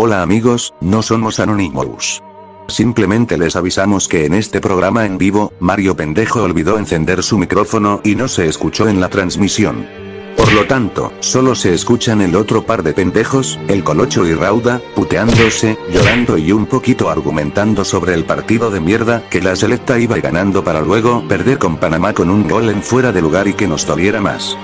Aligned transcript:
Hola 0.00 0.22
amigos, 0.22 0.74
no 0.80 1.02
somos 1.02 1.40
Anonymous. 1.40 2.22
Simplemente 2.68 3.36
les 3.36 3.56
avisamos 3.56 4.06
que 4.06 4.26
en 4.26 4.34
este 4.34 4.60
programa 4.60 5.04
en 5.04 5.18
vivo, 5.18 5.52
Mario 5.58 5.96
Pendejo 5.96 6.40
olvidó 6.40 6.78
encender 6.78 7.24
su 7.24 7.36
micrófono 7.36 8.00
y 8.04 8.14
no 8.14 8.28
se 8.28 8.46
escuchó 8.46 8.86
en 8.86 9.00
la 9.00 9.08
transmisión. 9.08 9.88
Por 10.36 10.52
lo 10.52 10.68
tanto, 10.68 11.12
solo 11.18 11.56
se 11.56 11.74
escuchan 11.74 12.20
el 12.20 12.36
otro 12.36 12.62
par 12.62 12.84
de 12.84 12.92
pendejos, 12.92 13.58
el 13.66 13.82
Colocho 13.82 14.24
y 14.24 14.34
Rauda, 14.34 14.80
puteándose, 14.94 15.76
llorando 15.92 16.38
y 16.38 16.52
un 16.52 16.66
poquito 16.66 17.10
argumentando 17.10 17.84
sobre 17.84 18.14
el 18.14 18.24
partido 18.24 18.70
de 18.70 18.78
mierda 18.78 19.28
que 19.28 19.42
la 19.42 19.56
selecta 19.56 19.98
iba 19.98 20.16
ganando 20.18 20.62
para 20.62 20.80
luego 20.80 21.26
perder 21.26 21.58
con 21.58 21.76
Panamá 21.76 22.12
con 22.12 22.30
un 22.30 22.46
gol 22.46 22.68
en 22.70 22.84
fuera 22.84 23.10
de 23.10 23.20
lugar 23.20 23.48
y 23.48 23.54
que 23.54 23.66
nos 23.66 23.84
doliera 23.84 24.20
más. 24.20 24.56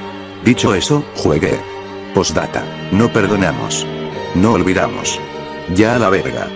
Dicho 0.44 0.76
eso, 0.76 1.04
juegue. 1.16 1.58
Postdata. 2.14 2.62
No 2.92 3.12
perdonamos. 3.12 3.84
No 4.34 4.52
olvidamos. 4.52 5.20
Ya 5.72 5.96
a 5.96 5.98
la 5.98 6.10
verga. 6.10 6.46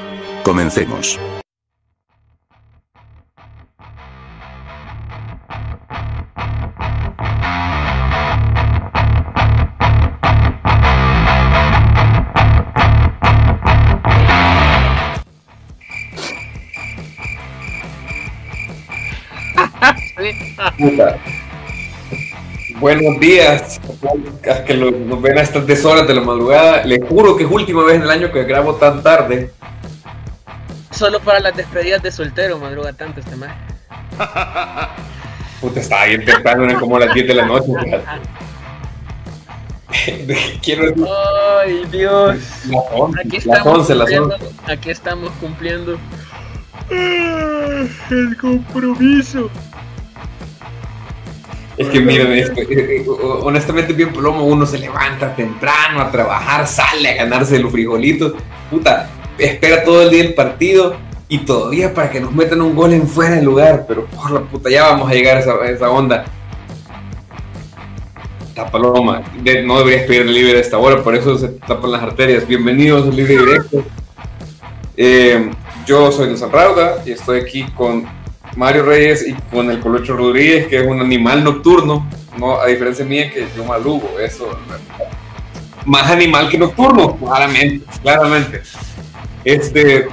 Comencemos. 0.44 1.18
Puta. 20.78 21.18
Buenos 22.80 23.18
días, 23.20 23.80
a 24.50 24.64
que 24.64 24.74
lo- 24.74 24.90
nos 24.90 25.20
ven 25.20 25.38
a 25.38 25.42
estas 25.42 25.66
10 25.66 25.84
horas 25.84 26.06
de 26.06 26.14
la 26.14 26.20
madrugada. 26.20 26.84
Les 26.84 27.00
juro 27.08 27.36
que 27.36 27.44
es 27.44 27.50
última 27.50 27.82
vez 27.84 27.96
en 27.96 28.02
el 28.02 28.10
año 28.10 28.30
que 28.30 28.44
grabo 28.44 28.74
tan 28.76 29.02
tarde. 29.02 29.50
Solo 30.90 31.20
para 31.20 31.40
las 31.40 31.56
despedidas 31.56 32.02
de 32.02 32.12
soltero 32.12 32.58
madruga 32.58 32.92
tanto 32.92 33.20
este 33.20 33.34
man. 33.36 33.50
Puta, 35.60 35.80
estaba 35.80 36.04
bien 36.04 36.24
temprano, 36.24 36.64
eran 36.64 36.78
como 36.78 36.98
las 36.98 37.12
10 37.12 37.26
de 37.26 37.34
la 37.34 37.46
noche. 37.46 37.72
Quiero 40.62 40.84
decir, 40.86 41.04
Ay, 41.64 41.82
Dios. 41.90 42.36
las 42.68 42.82
11, 42.92 43.20
Aquí 43.20 43.36
las 43.36 43.46
estamos 43.46 43.78
11, 43.78 43.94
las 43.96 44.08
11. 44.12 44.18
cumpliendo. 44.20 44.72
Aquí 44.72 44.90
estamos 44.90 45.30
cumpliendo. 45.40 45.98
Ah, 46.92 47.84
El 48.10 48.36
compromiso. 48.40 49.50
Es 51.78 51.88
que 51.88 52.00
miren, 52.00 52.32
eh, 52.32 52.44
eh, 52.56 53.06
honestamente 53.42 53.92
bien 53.92 54.12
plomo, 54.12 54.44
uno 54.44 54.66
se 54.66 54.78
levanta 54.78 55.34
temprano 55.36 56.00
a 56.00 56.10
trabajar, 56.10 56.66
sale 56.66 57.10
a 57.10 57.14
ganarse 57.14 57.58
los 57.58 57.70
frijolitos, 57.70 58.34
puta, 58.68 59.08
espera 59.38 59.84
todo 59.84 60.02
el 60.02 60.10
día 60.10 60.22
el 60.24 60.34
partido 60.34 60.96
y 61.28 61.38
todavía 61.38 61.94
para 61.94 62.10
que 62.10 62.20
nos 62.20 62.34
metan 62.34 62.62
un 62.62 62.74
gol 62.74 62.92
en 62.94 63.06
fuera 63.06 63.36
de 63.36 63.42
lugar, 63.42 63.84
pero 63.86 64.06
por 64.06 64.30
la 64.32 64.40
puta, 64.40 64.68
ya 64.70 64.88
vamos 64.88 65.08
a 65.08 65.14
llegar 65.14 65.36
a 65.36 65.68
esa, 65.70 65.88
onda. 65.90 66.24
Esta 68.48 68.68
paloma, 68.70 69.22
de- 69.40 69.62
no 69.62 69.78
deberías 69.78 70.02
pedir 70.06 70.26
libre 70.26 70.58
a 70.58 70.60
esta 70.60 70.78
hora, 70.78 71.02
por 71.04 71.14
eso 71.14 71.38
se 71.38 71.48
tapan 71.48 71.92
las 71.92 72.02
arterias. 72.02 72.44
Bienvenidos 72.48 73.06
a 73.06 73.10
Libre 73.10 73.36
Directo. 73.38 73.84
Eh, 74.96 75.48
yo 75.86 76.10
soy 76.10 76.36
San 76.36 76.50
Rauda 76.50 76.96
y 77.06 77.12
estoy 77.12 77.40
aquí 77.40 77.64
con 77.76 78.04
Mario 78.58 78.86
Reyes 78.86 79.24
y 79.24 79.34
con 79.54 79.70
el 79.70 79.78
Colocho 79.78 80.16
Rodríguez, 80.16 80.66
que 80.66 80.80
es 80.80 80.84
un 80.84 81.00
animal 81.00 81.44
nocturno, 81.44 82.10
no, 82.36 82.60
a 82.60 82.66
diferencia 82.66 83.04
mía 83.04 83.30
que 83.30 83.46
yo 83.56 83.64
madrugo, 83.64 84.18
eso. 84.18 84.50
Más 85.86 86.10
animal 86.10 86.48
que 86.48 86.58
nocturno, 86.58 87.16
claramente, 87.18 87.86
claramente. 88.02 88.62
Este, 89.44 90.08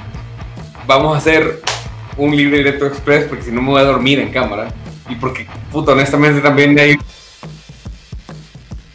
vamos 0.86 1.16
a 1.16 1.18
hacer 1.18 1.60
un 2.16 2.36
libre 2.36 2.58
directo 2.58 2.86
express 2.86 3.24
porque 3.24 3.42
si 3.42 3.50
no 3.50 3.60
me 3.60 3.70
voy 3.70 3.80
a 3.80 3.84
dormir 3.84 4.20
en 4.20 4.30
cámara 4.30 4.68
y 5.08 5.16
porque, 5.16 5.48
puta, 5.72 5.90
honestamente 5.90 6.40
también 6.40 6.78
hay... 6.78 6.96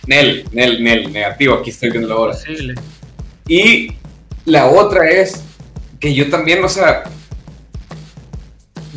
Nel, 0.07 0.45
Nel, 0.53 0.81
Nel, 0.81 1.11
negativo, 1.11 1.55
aquí 1.55 1.71
estoy 1.71 1.89
viendo 1.91 2.07
la 2.07 2.15
hora. 2.15 2.37
Y 3.49 3.97
la 4.45 4.67
otra 4.67 5.09
es 5.09 5.43
que 5.99 6.13
yo 6.13 6.29
también, 6.29 6.63
o 6.63 6.69
sea, 6.69 7.03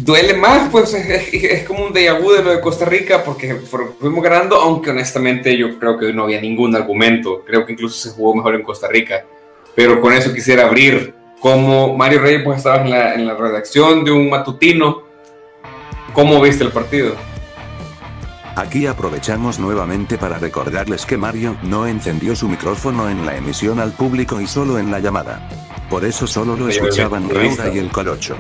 duele 0.04 0.34
más, 0.34 0.68
pues 0.70 0.92
es, 0.94 1.32
es- 1.32 1.64
como 1.66 1.86
un 1.86 1.92
déjà 1.92 2.20
vu 2.20 2.32
de 2.32 2.42
lo 2.42 2.50
de 2.50 2.60
Costa 2.60 2.84
Rica 2.84 3.22
porque 3.24 3.54
fu- 3.56 3.94
fuimos 3.98 4.22
ganando, 4.22 4.56
aunque 4.56 4.90
honestamente 4.90 5.56
yo 5.56 5.78
creo 5.78 5.98
que 5.98 6.12
no 6.12 6.24
había 6.24 6.40
ningún 6.40 6.76
argumento. 6.76 7.42
Creo 7.46 7.64
que 7.64 7.72
incluso 7.72 7.96
se 8.10 8.14
jugó 8.14 8.34
mejor 8.34 8.54
en 8.54 8.62
Costa 8.62 8.86
Rica. 8.88 9.24
Pero 9.74 10.00
con 10.00 10.12
eso 10.12 10.32
quisiera 10.32 10.66
abrir. 10.66 11.14
Como 11.40 11.96
Mario 11.96 12.20
Reyes, 12.20 12.42
pues 12.44 12.58
estabas 12.58 12.82
en 12.82 12.90
la, 12.90 13.14
en 13.14 13.26
la 13.26 13.34
redacción 13.34 14.04
de 14.04 14.12
un 14.12 14.30
matutino. 14.30 15.02
¿Cómo 16.14 16.40
viste 16.40 16.64
el 16.64 16.70
partido? 16.70 17.16
Aquí 18.56 18.86
aprovechamos 18.86 19.58
nuevamente 19.58 20.16
para 20.16 20.38
recordarles 20.38 21.04
que 21.04 21.16
Mario 21.16 21.56
no 21.64 21.86
encendió 21.88 22.36
su 22.36 22.48
micrófono 22.48 23.10
en 23.10 23.26
la 23.26 23.36
emisión 23.36 23.80
al 23.80 23.92
público 23.92 24.40
y 24.40 24.46
solo 24.46 24.78
en 24.78 24.90
la 24.92 25.00
llamada. 25.00 25.48
Por 25.90 26.04
eso 26.04 26.26
solo 26.26 26.56
lo 26.56 26.68
escuchaban. 26.68 27.28
Rauda 27.28 27.68
y 27.74 27.78
el 27.78 27.90
Colocho. 27.90 28.36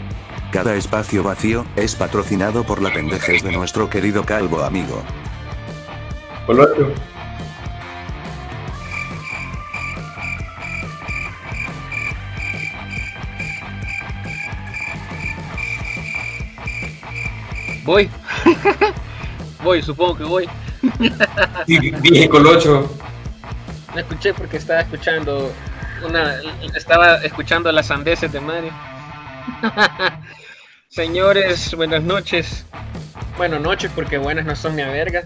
Cada 0.54 0.76
espacio 0.76 1.24
vacío 1.24 1.66
es 1.74 1.96
patrocinado 1.96 2.62
por 2.62 2.80
la 2.80 2.92
pendejes 2.92 3.42
de 3.42 3.50
nuestro 3.50 3.90
querido 3.90 4.24
calvo 4.24 4.62
amigo. 4.62 5.02
Colocho. 6.46 6.94
Voy. 17.82 18.08
voy, 19.64 19.82
supongo 19.82 20.16
que 20.16 20.22
voy. 20.24 20.48
Sí, 21.66 21.90
dije 22.00 22.28
Colocho. 22.28 22.96
Me 23.92 24.02
escuché 24.02 24.32
porque 24.32 24.58
estaba 24.58 24.82
escuchando 24.82 25.50
una 26.06 26.36
estaba 26.76 27.16
escuchando 27.24 27.72
las 27.72 27.88
sandeces 27.88 28.30
de 28.30 28.40
Mario. 28.40 28.93
Señores, 30.88 31.74
buenas 31.74 32.02
noches. 32.02 32.66
Bueno, 33.36 33.58
noches 33.58 33.90
porque 33.94 34.18
buenas 34.18 34.44
no 34.44 34.54
son 34.56 34.76
ni 34.76 34.82
a 34.82 34.88
verga. 34.88 35.24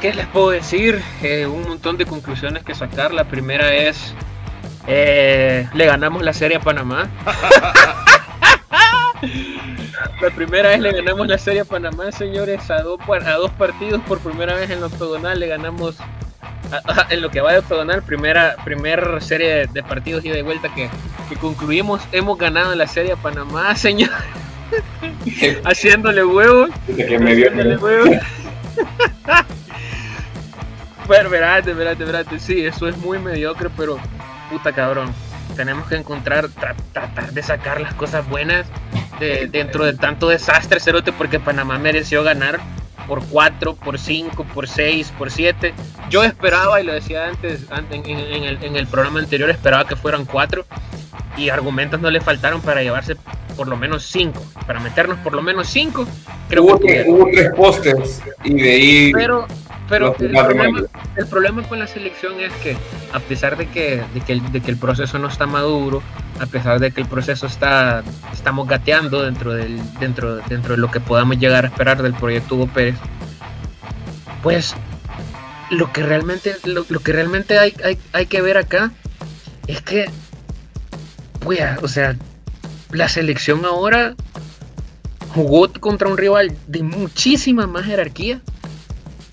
¿Qué 0.00 0.14
les 0.14 0.26
puedo 0.26 0.50
decir? 0.50 1.02
Eh, 1.22 1.46
un 1.46 1.62
montón 1.62 1.96
de 1.96 2.06
conclusiones 2.06 2.62
que 2.62 2.74
sacar. 2.74 3.12
La 3.12 3.24
primera 3.24 3.74
es 3.74 4.14
eh, 4.86 5.68
le 5.74 5.86
ganamos 5.86 6.22
la 6.22 6.32
serie 6.32 6.58
a 6.58 6.60
Panamá. 6.60 7.08
La 10.20 10.30
primera 10.30 10.70
vez 10.70 10.80
le 10.80 10.92
ganamos 10.92 11.26
la 11.26 11.38
serie 11.38 11.60
a 11.60 11.64
Panamá, 11.64 12.12
señores, 12.12 12.70
a 12.70 12.76
a 12.76 12.82
dos 12.82 13.50
partidos 13.58 14.00
por 14.02 14.18
primera 14.20 14.54
vez 14.54 14.70
en 14.70 14.80
la 14.80 14.86
octogonal 14.86 15.38
le 15.38 15.46
ganamos 15.46 15.96
en 17.10 17.22
lo 17.22 17.30
que 17.30 17.40
va 17.40 17.52
de 17.52 17.58
octogonal, 17.58 18.02
primera, 18.02 18.56
primera 18.64 19.20
serie 19.20 19.48
de, 19.54 19.66
de 19.66 19.82
partidos 19.82 20.24
ida 20.24 20.34
y 20.34 20.36
de 20.38 20.42
vuelta 20.42 20.68
que, 20.74 20.88
que 21.28 21.36
concluimos, 21.36 22.02
hemos 22.12 22.36
ganado 22.38 22.74
la 22.74 22.86
serie 22.86 23.12
a 23.12 23.16
Panamá, 23.16 23.74
señor, 23.76 24.10
haciéndole 25.64 26.24
huevos, 26.24 26.70
Que 26.86 27.18
me 27.18 27.34
dio- 27.34 27.48
haciéndole 27.48 27.76
huevos. 27.76 28.16
Pero, 31.08 31.24
espérate, 31.28 31.70
espérate, 31.70 32.02
espérate, 32.02 32.38
sí, 32.40 32.66
eso 32.66 32.88
es 32.88 32.96
muy 32.98 33.18
mediocre, 33.18 33.70
pero 33.76 33.96
puta 34.50 34.72
cabrón, 34.72 35.12
tenemos 35.54 35.86
que 35.88 35.94
encontrar, 35.96 36.46
tra- 36.48 36.74
tratar 36.92 37.32
de 37.32 37.42
sacar 37.44 37.80
las 37.80 37.94
cosas 37.94 38.28
buenas 38.28 38.66
de, 39.20 39.46
dentro 39.46 39.84
de 39.84 39.92
tanto 39.94 40.28
desastre, 40.28 40.80
Cerote, 40.80 41.12
porque 41.12 41.38
Panamá 41.38 41.78
mereció 41.78 42.24
ganar 42.24 42.58
por 43.06 43.24
4, 43.26 43.74
por 43.76 43.98
5, 43.98 44.44
por 44.54 44.68
6, 44.68 45.12
por 45.18 45.30
7. 45.30 45.74
Yo 46.10 46.24
esperaba, 46.24 46.80
y 46.80 46.84
lo 46.84 46.92
decía 46.92 47.26
antes, 47.26 47.70
antes 47.70 48.04
en, 48.04 48.18
en 48.18 48.44
el, 48.44 48.62
en 48.62 48.76
el 48.76 48.86
programa 48.86 49.20
anterior, 49.20 49.50
esperaba 49.50 49.86
que 49.86 49.96
fueran 49.96 50.24
4 50.24 50.64
y 51.36 51.50
argumentos 51.50 52.00
no 52.00 52.10
le 52.10 52.20
faltaron 52.20 52.60
para 52.60 52.82
llevarse 52.82 53.16
por 53.56 53.68
lo 53.68 53.76
menos 53.76 54.04
5, 54.06 54.44
para 54.66 54.80
meternos 54.80 55.18
por 55.18 55.32
lo 55.32 55.42
menos 55.42 55.68
5. 55.68 56.06
Creo 56.48 56.64
Hubo, 56.64 56.78
que 56.78 57.04
hubo 57.08 57.28
tres 57.32 57.50
postes 57.56 58.22
y 58.44 58.54
de 58.54 58.70
ahí 58.70 59.12
pero, 59.12 59.46
pero 59.88 60.16
el, 60.18 60.32
problema, 60.32 60.80
el 61.16 61.26
problema 61.26 61.62
con 61.62 61.78
la 61.78 61.86
selección 61.86 62.40
es 62.40 62.52
que 62.54 62.76
a 63.12 63.20
pesar 63.20 63.56
de 63.56 63.68
que, 63.68 64.02
de 64.14 64.20
que, 64.20 64.32
el, 64.32 64.52
de 64.52 64.60
que 64.60 64.70
el 64.70 64.76
proceso 64.76 65.18
no 65.18 65.28
está 65.28 65.46
maduro, 65.46 66.02
a 66.40 66.46
pesar 66.46 66.80
de 66.80 66.90
que 66.90 67.00
el 67.00 67.06
proceso 67.06 67.46
está, 67.46 68.02
estamos 68.32 68.66
gateando 68.66 69.22
dentro, 69.22 69.54
del, 69.54 69.80
dentro, 70.00 70.36
dentro 70.48 70.74
de 70.74 70.78
lo 70.78 70.90
que 70.90 71.00
podamos 71.00 71.38
llegar 71.38 71.64
a 71.64 71.68
esperar 71.68 72.02
del 72.02 72.14
proyecto 72.14 72.56
Hugo 72.56 72.66
Pérez, 72.66 72.96
pues 74.42 74.74
lo 75.70 75.92
que 75.92 76.02
realmente, 76.02 76.56
lo, 76.64 76.84
lo 76.88 77.00
que 77.00 77.12
realmente 77.12 77.58
hay, 77.58 77.74
hay, 77.84 77.98
hay 78.12 78.26
que 78.26 78.42
ver 78.42 78.58
acá 78.58 78.90
es 79.68 79.82
que, 79.82 80.06
pues, 81.40 81.60
o 81.82 81.88
sea, 81.88 82.16
la 82.90 83.08
selección 83.08 83.64
ahora 83.64 84.14
jugó 85.34 85.70
contra 85.80 86.08
un 86.08 86.16
rival 86.16 86.56
de 86.66 86.82
muchísima 86.82 87.66
más 87.66 87.84
jerarquía 87.84 88.40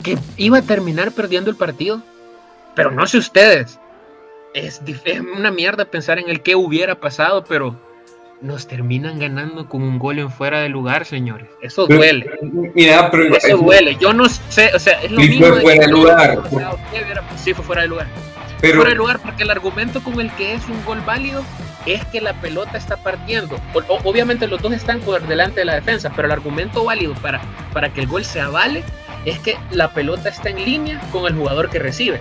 que 0.04 0.18
iba 0.38 0.60
a 0.60 0.62
terminar 0.62 1.12
perdiendo 1.12 1.50
el 1.50 1.56
partido. 1.56 2.02
Pero 2.76 2.92
no 2.92 3.08
sé 3.08 3.18
ustedes, 3.18 3.80
es, 4.54 4.82
es 5.06 5.20
una 5.20 5.52
mierda 5.52 5.86
pensar 5.86 6.20
en 6.20 6.30
el 6.30 6.42
que 6.42 6.56
hubiera 6.56 6.96
pasado, 6.96 7.44
pero 7.44 7.76
nos 8.42 8.68
terminan 8.68 9.20
ganando 9.20 9.70
con 9.70 9.82
un 9.82 9.98
gol 9.98 10.20
en 10.20 10.30
fuera 10.30 10.60
de 10.60 10.70
lugar, 10.70 11.06
señores. 11.06 11.48
Eso 11.62 11.88
duele. 11.88 12.30
Mira, 12.76 13.10
pero 13.10 13.36
eso 13.36 13.58
duele. 13.58 13.96
Yo 14.00 14.14
no 14.14 14.28
sé, 14.28 14.72
o 14.76 14.80
sea, 14.80 15.02
es 15.02 15.12
lo 15.12 15.20
mismo. 15.20 15.48
Fue 15.48 15.62
fuera 15.62 15.86
de 15.86 15.92
lugar. 15.92 16.40
Sí, 17.38 17.54
fue 17.54 17.64
fuera 17.64 17.82
de 17.84 17.88
lugar. 17.88 18.08
Pero, 18.60 18.76
fuera 18.76 18.92
de 18.92 18.98
lugar 18.98 19.20
porque 19.20 19.44
el 19.44 19.52
argumento 19.52 20.04
con 20.04 20.20
el 20.20 20.32
que 20.36 20.54
es 20.54 20.68
un 20.68 20.84
gol 20.86 21.02
válido 21.06 21.44
es 21.86 22.04
que 22.06 22.22
la 22.22 22.34
pelota 22.34 22.78
está 22.78 22.98
partiendo. 22.98 23.58
obviamente 24.04 24.48
los 24.48 24.62
dos 24.62 24.74
están 24.74 25.00
por 25.02 25.26
delante 25.28 25.62
de 25.62 25.66
la 25.66 25.76
defensa, 25.76 26.12
pero 26.16 26.28
el 26.28 26.32
argumento 26.32 26.84
válido 26.84 27.14
para, 27.16 27.42
para 27.74 27.94
que 27.94 28.02
el 28.02 28.08
gol 28.08 28.24
se 28.26 28.42
avale 28.42 28.84
es 29.26 29.40
que 29.40 29.58
la 29.72 29.94
pelota 29.94 30.30
está 30.30 30.50
en 30.50 30.64
línea 30.64 31.00
con 31.12 31.26
el 31.26 31.36
jugador 31.36 31.70
que 31.70 31.80
recibe. 31.80 32.20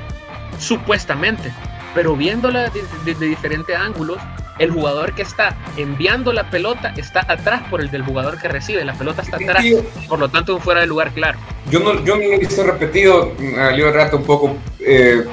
Supuestamente. 0.58 1.52
Pero 1.94 2.16
viéndola 2.16 2.70
desde 3.04 3.26
diferentes 3.26 3.76
ángulos, 3.76 4.18
el 4.58 4.70
jugador 4.70 5.14
que 5.14 5.22
está 5.22 5.56
enviando 5.76 6.32
la 6.32 6.50
pelota 6.50 6.92
está 6.96 7.24
atrás 7.28 7.62
por 7.68 7.80
el 7.80 7.90
del 7.90 8.02
jugador 8.02 8.40
que 8.40 8.48
recibe. 8.48 8.84
La 8.84 8.94
pelota 8.94 9.22
está 9.22 9.36
atrás, 9.36 9.64
por 10.08 10.18
lo 10.18 10.28
tanto, 10.28 10.58
fuera 10.58 10.80
de 10.80 10.86
lugar, 10.86 11.12
claro. 11.12 11.38
Yo 11.70 11.80
no, 11.80 12.04
yo 12.04 12.16
no 12.16 12.22
he 12.22 12.38
visto 12.38 12.62
repetido, 12.62 13.34
me 13.38 13.56
salió 13.56 13.92
rato 13.92 14.18
un 14.18 14.24
poco. 14.24 14.56
Eh, 14.80 15.24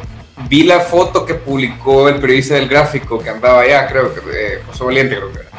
vi 0.50 0.64
la 0.64 0.80
foto 0.80 1.26
que 1.26 1.36
publicó 1.36 2.10
el 2.10 2.16
periodista 2.16 2.56
del 2.56 2.68
gráfico 2.68 3.20
que 3.20 3.30
andaba 3.30 3.62
allá, 3.62 3.88
creo 3.88 4.14
que 4.14 4.20
eh, 4.34 4.62
José 4.68 4.84
Valiente, 4.84 5.16
creo 5.16 5.32
que 5.32 5.40
era. 5.40 5.50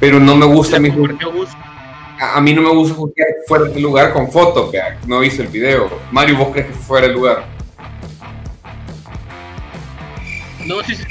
Pero 0.00 0.20
no 0.20 0.36
me 0.36 0.46
gusta 0.46 0.76
a 0.76 0.80
mí. 0.80 0.92
A, 2.32 2.40
mí 2.40 2.52
no 2.52 2.62
me 2.62 2.70
gusta 2.70 2.94
jugar 2.94 3.26
fuera 3.46 3.64
de 3.66 3.80
lugar 3.80 4.12
con 4.12 4.30
foto, 4.30 4.70
que 4.70 4.80
no 5.06 5.22
hice 5.22 5.42
el 5.42 5.48
video. 5.48 5.90
Mario, 6.10 6.38
¿vos 6.38 6.48
crees 6.52 6.66
que 6.66 6.72
fue 6.72 6.82
fuera 6.82 7.08
de 7.08 7.12
lugar? 7.12 7.44
No, 10.64 10.82
sí, 10.82 10.94
sí, 10.94 11.04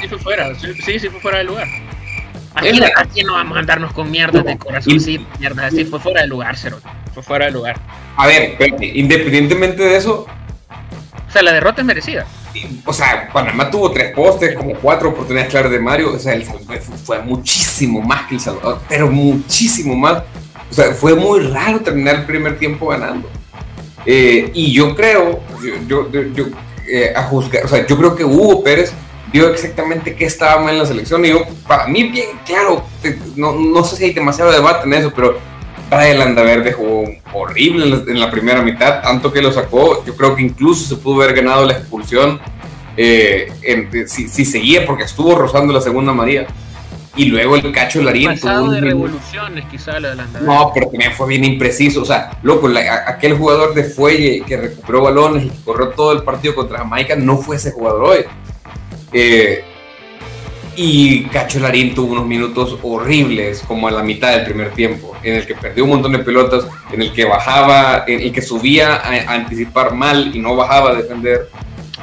sí 0.00 0.08
fue 0.08 0.18
fuera, 0.18 0.54
sí, 0.54 0.98
sí 0.98 1.08
fue 1.08 1.20
fuera 1.20 1.38
de 1.38 1.44
lugar. 1.44 1.68
Aquí, 2.54 2.80
aquí 2.96 3.22
no 3.22 3.34
vamos 3.34 3.56
a 3.56 3.60
andarnos 3.60 3.92
con 3.92 4.10
mierdas 4.10 4.44
de 4.44 4.56
corazón, 4.56 4.98
sí, 4.98 5.24
mierdas 5.38 5.72
así, 5.72 5.84
fue 5.84 6.00
fuera 6.00 6.22
de 6.22 6.28
lugar, 6.28 6.56
Cero. 6.56 6.78
Fue 7.12 7.22
fuera 7.22 7.46
de 7.46 7.50
lugar. 7.50 7.78
A 8.16 8.26
ver, 8.26 8.56
independientemente 8.80 9.82
de 9.82 9.96
eso. 9.96 10.26
O 11.28 11.30
sea, 11.30 11.42
la 11.42 11.52
derrota 11.52 11.82
es 11.82 11.86
merecida. 11.86 12.26
O 12.84 12.92
sea, 12.92 13.28
Panamá 13.32 13.70
tuvo 13.70 13.90
tres 13.90 14.12
postes, 14.14 14.54
como 14.54 14.74
cuatro 14.74 15.10
oportunidades 15.10 15.50
claras 15.50 15.70
de 15.70 15.80
Mario. 15.80 16.14
O 16.14 16.18
sea, 16.18 16.32
el 16.32 16.44
Salvador 16.44 16.80
fue 16.80 17.20
muchísimo 17.22 18.00
más 18.00 18.26
que 18.26 18.36
El 18.36 18.40
Salvador, 18.40 18.80
pero 18.88 19.08
muchísimo 19.08 19.94
más. 19.94 20.22
O 20.70 20.74
sea, 20.74 20.92
fue 20.92 21.14
muy 21.14 21.40
raro 21.40 21.80
terminar 21.80 22.16
el 22.16 22.24
primer 22.24 22.58
tiempo 22.58 22.88
ganando. 22.88 23.28
Eh, 24.04 24.50
y 24.54 24.72
yo 24.72 24.94
creo, 24.94 25.40
yo, 25.88 26.10
yo, 26.10 26.22
yo 26.32 26.46
eh, 26.88 27.12
a 27.14 27.24
juzgar, 27.24 27.64
o 27.64 27.68
sea, 27.68 27.84
yo 27.86 27.96
creo 27.98 28.14
que 28.14 28.24
Hugo 28.24 28.62
Pérez 28.62 28.92
vio 29.32 29.48
exactamente 29.48 30.14
qué 30.14 30.26
estaba 30.26 30.62
mal 30.62 30.74
en 30.74 30.78
la 30.78 30.86
selección 30.86 31.24
y 31.24 31.30
yo, 31.30 31.44
para 31.66 31.88
mí 31.88 32.04
bien 32.04 32.28
claro, 32.46 32.84
no, 33.34 33.52
no 33.52 33.82
sé 33.82 33.96
si 33.96 34.04
hay 34.04 34.12
demasiado 34.12 34.52
debate 34.52 34.86
en 34.86 34.94
eso, 34.94 35.12
pero 35.14 35.36
Brian 35.90 36.18
Landaverde 36.18 36.72
jugó 36.72 37.04
horrible 37.32 38.02
en 38.06 38.20
la, 38.20 38.30
primera 38.30 38.62
mitad, 38.62 39.02
tanto 39.02 39.32
que 39.32 39.42
lo 39.42 39.52
sacó, 39.52 40.04
yo 40.04 40.16
creo 40.16 40.36
que 40.36 40.42
incluso 40.42 40.94
se 40.94 41.02
pudo 41.02 41.22
haber 41.22 41.34
ganado 41.34 41.64
la 41.64 41.72
expulsión 41.72 42.40
eh, 42.96 43.52
si, 44.06 44.28
si, 44.28 44.44
seguía 44.44 44.86
porque 44.86 45.04
estuvo 45.04 45.34
rozando 45.34 45.72
la 45.72 45.80
segunda 45.80 46.12
María. 46.12 46.46
Y 47.16 47.26
luego 47.26 47.56
el 47.56 47.72
Cacho 47.72 48.02
Larín. 48.02 48.28
Pasado 48.28 48.70
de 48.70 48.80
revoluciones, 48.80 49.64
quizá 49.70 49.98
No, 50.42 50.70
pero 50.74 50.88
también 50.88 51.12
fue 51.12 51.28
bien 51.28 51.44
impreciso. 51.44 52.02
O 52.02 52.04
sea, 52.04 52.38
loco, 52.42 52.68
aquel 53.06 53.36
jugador 53.36 53.74
de 53.74 53.84
fuelle 53.84 54.42
que 54.46 54.56
recuperó 54.56 55.02
balones 55.02 55.44
y 55.46 55.48
corrió 55.64 55.88
todo 55.88 56.12
el 56.12 56.22
partido 56.22 56.54
contra 56.54 56.78
Jamaica 56.78 57.16
no 57.16 57.38
fue 57.38 57.56
ese 57.56 57.72
jugador 57.72 58.04
hoy. 58.04 58.24
Eh, 59.12 59.64
y 60.76 61.24
Cacho 61.24 61.58
Larín 61.58 61.94
tuvo 61.94 62.12
unos 62.12 62.26
minutos 62.26 62.78
horribles, 62.82 63.62
como 63.66 63.88
a 63.88 63.90
la 63.90 64.02
mitad 64.02 64.32
del 64.32 64.44
primer 64.44 64.72
tiempo, 64.72 65.16
en 65.22 65.36
el 65.36 65.46
que 65.46 65.54
perdió 65.54 65.84
un 65.84 65.90
montón 65.90 66.12
de 66.12 66.18
pelotas, 66.18 66.66
en 66.92 67.00
el 67.00 67.12
que 67.12 67.24
bajaba, 67.24 68.04
en 68.06 68.20
el 68.20 68.30
que 68.30 68.42
subía 68.42 68.96
a, 68.96 69.32
anticipar 69.32 69.94
mal 69.94 70.36
y 70.36 70.38
no 70.38 70.54
bajaba 70.54 70.90
a 70.90 70.94
defender, 70.94 71.48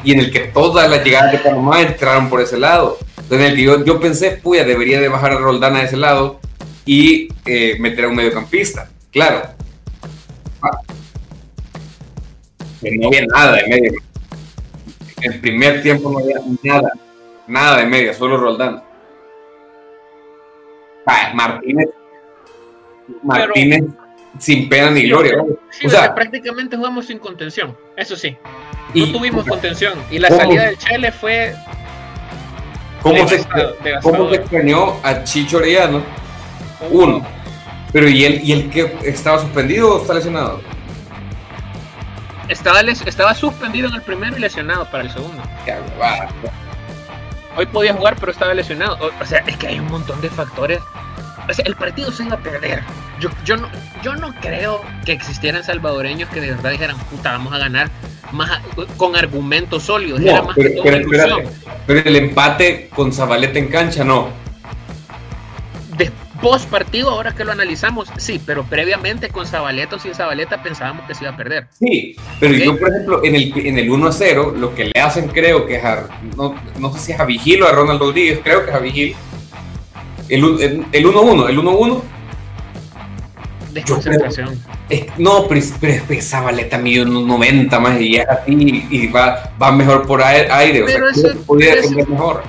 y 0.04 0.14
en 0.14 0.20
el 0.20 0.32
que 0.32 0.40
todas 0.40 0.90
las 0.90 1.04
llegadas 1.04 1.34
de 1.34 1.38
Panamá 1.38 1.82
entraron 1.82 2.30
por 2.30 2.42
ese 2.42 2.58
lado. 2.58 2.98
Entonces, 3.34 3.58
yo, 3.58 3.84
yo 3.84 4.00
pensé, 4.00 4.40
puya, 4.44 4.64
debería 4.64 5.02
de 5.02 5.10
bajar 5.10 5.32
a 5.32 5.40
Roldán 5.40 5.76
a 5.76 5.82
ese 5.82 5.98
lado 5.98 6.40
y 6.86 7.30
eh, 7.46 7.78
meter 7.80 8.06
a 8.06 8.10
un 8.10 8.16
mediocampista. 8.16 8.90
Claro. 9.12 9.42
no 12.82 13.08
había 13.08 13.26
nada 13.26 13.56
de 13.56 13.68
medio. 13.68 13.94
En 15.22 15.34
el 15.34 15.40
primer 15.40 15.82
tiempo 15.82 16.12
no 16.12 16.20
había 16.20 16.36
nada. 16.62 16.92
Nada 17.48 17.78
de 17.78 17.86
media, 17.88 18.14
solo 18.14 18.38
Roldán. 18.38 18.84
Martínez. 21.34 21.90
Martínez 23.24 23.84
sin 24.38 24.70
pena 24.70 24.92
ni 24.92 25.08
gloria. 25.08 25.42
o 25.42 25.90
sea, 25.90 26.14
prácticamente 26.14 26.78
jugamos 26.78 27.08
sin 27.08 27.18
contención, 27.18 27.76
eso 27.98 28.16
sí. 28.16 28.38
No 28.94 29.12
tuvimos 29.12 29.46
contención. 29.48 29.94
Y 30.12 30.20
la 30.20 30.30
salida 30.30 30.66
del 30.66 30.78
Chile 30.78 31.12
fue 31.12 31.56
¿Cómo, 33.04 33.28
se, 33.28 33.46
¿Cómo 34.02 34.30
se 34.30 34.36
extrañó 34.38 34.96
a 35.04 35.24
Chicho 35.26 35.58
Orellano? 35.58 36.02
Uno. 36.90 37.22
Pero 37.92 38.08
¿y 38.08 38.24
el, 38.24 38.42
¿y 38.42 38.54
el 38.54 38.70
que 38.70 38.98
estaba 39.04 39.40
suspendido 39.40 39.96
o 39.96 40.02
está 40.02 40.14
lesionado? 40.14 40.62
Estaba, 42.48 42.80
estaba 42.80 43.36
suspendido 43.36 43.90
en 43.90 43.96
el 43.96 44.02
primero 44.02 44.38
y 44.38 44.40
lesionado 44.40 44.90
para 44.90 45.04
el 45.04 45.12
segundo. 45.12 45.44
Hoy 47.58 47.66
podía 47.66 47.94
jugar, 47.94 48.16
pero 48.18 48.32
estaba 48.32 48.54
lesionado. 48.54 48.98
O, 49.22 49.26
sea, 49.26 49.40
es 49.46 49.58
que 49.58 49.68
hay 49.68 49.80
un 49.80 49.88
montón 49.88 50.22
de 50.22 50.30
factores. 50.30 50.80
O 51.48 51.54
sea, 51.54 51.66
el 51.66 51.76
partido 51.76 52.10
se 52.10 52.24
iba 52.24 52.36
a 52.36 52.40
perder. 52.40 52.84
Yo, 53.20 53.30
yo, 53.44 53.58
no, 53.58 53.70
yo 54.02 54.16
no 54.16 54.34
creo 54.40 54.82
que 55.06 55.12
existieran 55.12 55.62
salvadoreños 55.62 56.30
que 56.30 56.40
de 56.40 56.52
verdad 56.52 56.72
dijeran, 56.72 56.98
puta, 57.12 57.34
vamos 57.34 57.54
a 57.54 57.58
ganar 57.58 57.90
más 58.34 58.62
con 58.98 59.16
argumentos 59.16 59.84
sólidos. 59.84 60.22
pero, 61.86 62.00
el 62.00 62.16
empate 62.16 62.90
con 62.96 63.14
Zabaleta 63.14 63.60
en 63.60 63.68
cancha, 63.68 64.04
no. 64.04 64.30
De 65.98 66.12
post 66.42 66.70
partido, 66.70 67.12
ahora 67.12 67.34
que 67.34 67.46
lo 67.46 67.52
analizamos, 67.52 68.10
sí, 68.18 68.42
pero 68.46 68.64
previamente 68.64 69.30
con 69.30 69.46
Zabaleta 69.46 69.96
o 69.96 70.00
sin 70.00 70.14
Zabaleta 70.14 70.62
pensábamos 70.62 71.08
que 71.08 71.16
se 71.16 71.24
iba 71.24 71.34
a 71.34 71.38
perder. 71.38 71.68
Sí, 71.80 72.16
pero 72.40 72.54
yo, 72.54 72.78
por 72.78 72.90
ejemplo, 72.90 73.24
en 73.24 73.36
el, 73.36 73.54
en 73.56 73.78
el 73.78 73.90
1 73.90 74.08
a 74.08 74.12
0, 74.12 74.56
lo 74.58 74.76
que 74.76 74.86
le 74.86 75.02
hacen, 75.02 75.28
creo 75.30 75.66
que 75.66 75.78
es 75.78 75.86
a, 75.86 76.10
no, 76.36 76.56
no 76.80 76.94
sé 76.94 77.00
si 77.00 77.12
es 77.14 77.20
a 77.20 77.26
Vigil 77.26 77.64
o 77.64 77.68
a 77.68 77.72
Ronald 77.72 78.00
Rodríguez, 78.00 78.42
creo 78.44 78.64
que 78.64 78.72
es 78.72 78.76
a 78.76 78.80
Vigil. 78.80 79.16
El 80.30 80.44
1-1, 80.44 81.50
el 81.50 81.60
1-1. 81.60 82.02
El 83.74 83.84
1-1 83.84 83.84
Desconcentración. 83.84 84.60
no, 85.18 85.48
pero, 85.48 85.62
pero, 85.80 86.04
pero 86.08 86.22
Zabaleta 86.22 86.78
mide 86.78 87.04
unos 87.04 87.26
90 87.26 87.80
más 87.80 88.00
y 88.00 88.18
es 88.18 88.28
así 88.28 88.86
y 88.90 89.08
va, 89.08 89.52
va 89.62 89.72
mejor 89.72 90.06
por 90.06 90.22
aire. 90.24 90.84
o 90.84 90.88
sea, 90.88 91.02
eso, 91.12 91.38
podría 91.46 91.76
defender 91.76 92.08
mejor. 92.08 92.44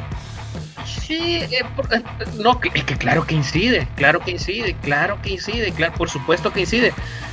Sí, 0.85 1.37
eh, 1.37 1.49
eh, 1.51 2.03
no, 2.39 2.59
es 2.75 2.85
que 2.85 2.97
claro 2.97 3.27
que 3.27 3.35
incide, 3.35 3.87
claro 3.97 4.21
que 4.21 4.31
incide, 4.33 4.75
claro 4.83 5.19
que 5.23 5.31
incide, 5.31 5.71
claro, 5.73 5.95
por 5.95 6.09
supuesto 6.09 6.53
que 6.53 6.61
incide. 6.61 6.93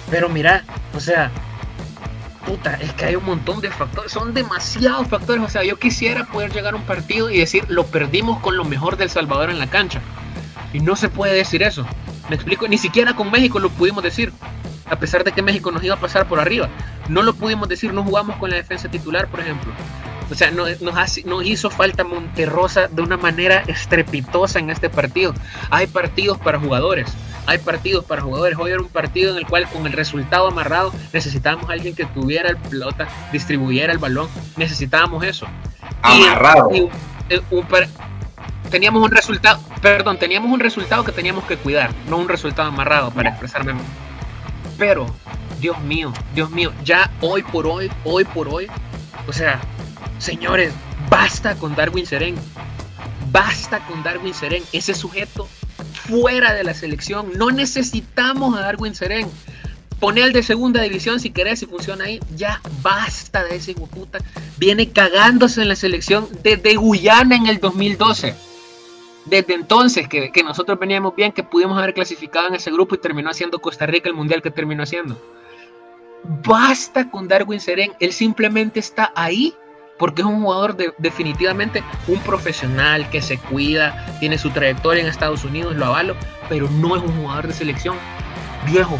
Pero 0.10 0.27
mira, 0.27 0.63
o 0.93 1.00
sea, 1.00 1.31
puta, 2.45 2.75
es 2.81 2.91
que 2.93 3.05
hay 3.05 3.15
un 3.15 3.25
montón 3.25 3.62
de 3.62 3.69
factores, 3.69 4.12
son 4.12 4.33
demasiados 4.33 5.07
factores. 5.07 5.43
O 5.43 5.50
sea, 5.50 5.63
yo 5.63 5.77
quisiera 5.79 6.25
poder 6.25 6.51
llegar 6.51 6.74
a 6.74 6.77
un 6.77 6.83
partido 6.83 7.29
y 7.29 7.39
decir, 7.39 7.65
lo 7.69 7.86
perdimos 7.86 8.39
con 8.39 8.57
lo 8.57 8.65
mejor 8.65 8.98
del 8.98 9.10
Salvador 9.10 9.50
en 9.50 9.60
la 9.60 9.67
cancha. 9.67 10.01
Y 10.74 10.79
no 10.79 10.95
se 10.95 11.10
puede 11.10 11.33
decir 11.33 11.63
eso. 11.63 11.86
Me 12.32 12.36
explico, 12.36 12.66
ni 12.66 12.78
siquiera 12.78 13.14
con 13.14 13.30
México 13.30 13.60
lo 13.60 13.70
pudimos 13.70 14.02
decir. 14.02 14.32
A 14.86 14.96
pesar 14.96 15.26
de 15.26 15.34
que 15.34 15.42
México 15.42 15.70
nos 15.70 15.84
iba 15.84 15.96
a 15.96 16.00
pasar 16.00 16.30
por 16.30 16.40
arriba. 16.40 16.70
No 17.10 17.24
lo 17.24 17.34
pudimos 17.34 17.68
decir, 17.68 17.94
no 17.94 18.06
jugamos 18.06 18.38
con 18.38 18.50
la 18.50 18.56
defensa 18.56 18.90
titular, 18.90 19.28
por 19.28 19.42
ejemplo. 19.42 19.74
O 20.32 20.34
sea, 20.34 20.50
nos, 20.50 20.80
nos 20.82 21.46
hizo 21.46 21.70
falta 21.70 22.06
Monterrosa 22.06 22.88
de 22.88 23.02
una 23.02 23.18
manera 23.18 23.64
estrepitosa 23.68 24.60
en 24.60 24.70
este 24.70 24.90
partido. 24.90 25.34
Hay 25.72 25.88
partidos 25.88 26.38
para 26.38 26.58
jugadores. 26.58 27.12
Hay 27.48 27.58
partidos 27.58 28.06
para 28.06 28.22
jugadores. 28.22 28.58
Hoy 28.58 28.72
era 28.72 28.80
un 28.80 28.88
partido 28.88 29.32
en 29.34 29.38
el 29.38 29.46
cual 29.46 29.68
con 29.68 29.86
el 29.86 29.92
resultado 29.92 30.48
amarrado 30.48 30.94
necesitábamos 31.12 31.70
a 31.70 31.74
alguien 31.74 31.96
que 31.96 32.06
tuviera 32.06 32.48
el 32.48 32.56
pelota, 32.56 33.10
distribuyera 33.34 33.92
el 33.92 34.00
balón. 34.00 34.30
Necesitábamos 34.56 35.26
eso. 35.26 35.48
Amarrado 36.02 36.70
teníamos 38.72 39.04
un 39.04 39.12
resultado, 39.12 39.62
perdón, 39.82 40.18
teníamos 40.18 40.50
un 40.51 40.60
resultado 40.60 41.04
que 41.04 41.12
teníamos 41.12 41.44
que 41.44 41.58
cuidar, 41.58 41.94
no 42.08 42.18
un 42.18 42.30
resultado 42.30 42.70
amarrado 42.70 43.12
para 43.12 43.30
expresarme. 43.30 43.74
Pero, 44.78 45.06
Dios 45.60 45.80
mío, 45.82 46.12
Dios 46.34 46.50
mío, 46.50 46.74
ya 46.84 47.12
hoy 47.22 47.44
por 47.44 47.68
hoy, 47.68 47.92
hoy 48.04 48.24
por 48.24 48.48
hoy, 48.48 48.68
o 49.28 49.34
sea, 49.34 49.60
señores, 50.18 50.74
basta 51.10 51.56
con 51.56 51.75
Darwin 51.75 52.08
Seren. 52.08 52.36
Basta 53.32 53.80
con 53.86 54.04
Darwin 54.04 54.34
Seren, 54.34 54.63
ese 54.74 54.94
sujeto 54.94 55.48
fuera 56.08 56.54
de 56.54 56.63
la 56.63 56.74
selección. 56.74 57.32
No 57.36 57.51
necesitamos 57.51 58.58
a 58.58 58.62
Darwin 58.62 58.96
Seren. 58.96 59.30
Pone 60.00 60.24
al 60.24 60.34
de 60.34 60.42
segunda 60.42 60.82
división 60.82 61.20
si 61.20 61.30
querés, 61.30 61.60
si 61.60 61.68
funciona 61.68 62.06
ahí. 62.06 62.20
Ya 62.36 62.60
basta 62.82 63.44
de 63.44 63.58
ese 63.58 63.74
puta. 63.74 64.20
Viene 64.58 64.90
cagándose 64.90 65.62
en 65.62 65.70
la 65.70 65.75
selección 65.75 66.28
desde 66.44 66.75
Guyana 66.75 67.36
en 67.36 67.48
el 67.48 67.60
2012. 67.60 68.36
Desde 69.25 69.54
entonces 69.54 70.08
que, 70.08 70.32
que 70.32 70.44
nosotros 70.44 70.80
veníamos 70.80 71.16
bien, 71.16 71.32
que 71.32 71.44
pudimos 71.44 71.78
haber 71.78 71.94
clasificado 71.94 72.48
en 72.48 72.56
ese 72.56 72.72
grupo 72.72 72.96
y 72.96 72.98
terminó 72.98 73.30
haciendo 73.30 73.60
Costa 73.60 73.86
Rica 73.86 74.10
el 74.10 74.16
mundial 74.16 74.42
que 74.42 74.51
terminó 74.51 74.84
haciendo. 74.84 75.22
Basta 76.24 77.10
con 77.10 77.28
Darwin 77.28 77.60
Seren. 77.60 77.94
Él 78.00 78.13
simplemente 78.13 78.80
está 78.80 79.12
ahí 79.16 79.56
porque 80.01 80.24
es 80.24 80.28
un 80.28 80.42
jugador 80.42 80.75
de, 80.75 80.92
definitivamente 80.98 81.84
un 82.08 82.20
profesional 82.22 83.08
que 83.12 83.22
se 83.22 83.38
cuida, 83.38 84.18
tiene 84.20 84.40
su 84.40 84.50
trayectoria 84.50 85.04
en 85.04 85.08
Estados 85.08 85.44
Unidos, 85.44 85.75
lo 85.75 85.86
avalo, 85.86 86.16
pero 86.50 86.68
no 86.72 86.96
es 86.96 87.04
un 87.04 87.16
jugador 87.22 87.46
de 87.46 87.54
selección 87.54 87.96
viejo. 88.66 88.98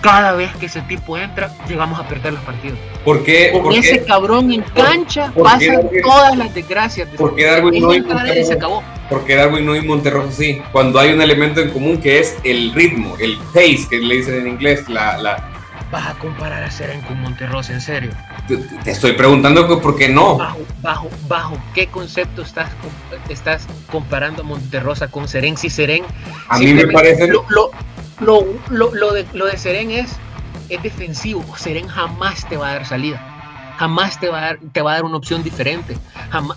Cada 0.00 0.32
vez 0.32 0.54
que 0.56 0.66
ese 0.66 0.80
tipo 0.82 1.18
entra, 1.18 1.52
llegamos 1.68 1.98
a 1.98 2.06
perder 2.06 2.34
los 2.34 2.42
partidos. 2.42 2.78
¿Por 3.04 3.24
qué? 3.24 3.50
Con 3.52 3.72
ese 3.72 4.04
cabrón 4.04 4.52
en 4.52 4.62
cancha 4.62 5.32
pasan 5.42 5.88
todas 6.02 6.36
las 6.36 6.54
desgracias. 6.54 7.08
¿Por 7.16 7.34
qué 7.34 7.46
Darwin 7.46 7.82
no 7.82 7.94
y 7.94 8.44
se 8.44 8.52
acabó? 8.52 8.82
Porque 9.10 9.34
Darwin 9.34 9.64
no 9.66 9.74
y 9.74 9.82
Monterroso 9.82 10.30
sí. 10.30 10.60
Cuando 10.70 10.98
hay 11.00 11.12
un 11.12 11.20
elemento 11.20 11.60
en 11.60 11.70
común 11.70 11.98
que 11.98 12.20
es 12.20 12.36
el 12.44 12.72
ritmo, 12.74 13.16
el 13.18 13.38
pace 13.52 13.86
que 13.90 13.98
le 13.98 14.16
dicen 14.16 14.34
en 14.40 14.48
inglés, 14.48 14.88
la, 14.88 15.16
la, 15.18 15.50
vas 15.90 16.06
a 16.06 16.14
comparar 16.14 16.62
a 16.62 16.70
Seren 16.70 17.00
con 17.02 17.20
Monterrosa, 17.20 17.72
en 17.72 17.80
serio. 17.80 18.10
Te, 18.46 18.90
estoy 18.90 19.12
preguntando 19.12 19.80
por 19.80 19.96
qué 19.96 20.08
no. 20.08 20.36
Bajo, 20.36 20.58
bajo, 20.82 21.10
bajo, 21.26 21.58
¿qué 21.74 21.86
concepto 21.86 22.42
estás, 22.42 22.70
estás 23.28 23.66
comparando 23.90 24.44
Monterrosa 24.44 25.08
con 25.08 25.28
Seren? 25.28 25.56
Si 25.56 25.70
Seren. 25.70 26.04
A 26.48 26.58
mí 26.58 26.72
me 26.72 26.86
parece. 26.88 27.28
Lo, 27.28 27.44
lo, 27.48 27.70
lo, 28.20 28.44
lo, 28.70 29.12
de, 29.12 29.26
lo 29.32 29.46
de 29.46 29.56
Seren 29.56 29.90
es, 29.90 30.16
es 30.68 30.82
defensivo. 30.82 31.44
Seren 31.56 31.88
jamás 31.88 32.48
te 32.48 32.56
va 32.56 32.70
a 32.70 32.72
dar 32.74 32.86
salida 32.86 33.34
jamás 33.78 34.18
te 34.18 34.28
va 34.28 34.38
a 34.38 34.40
dar, 34.40 34.58
te 34.72 34.82
va 34.82 34.90
a 34.90 34.94
dar 34.94 35.04
una 35.04 35.16
opción 35.16 35.44
diferente. 35.44 35.96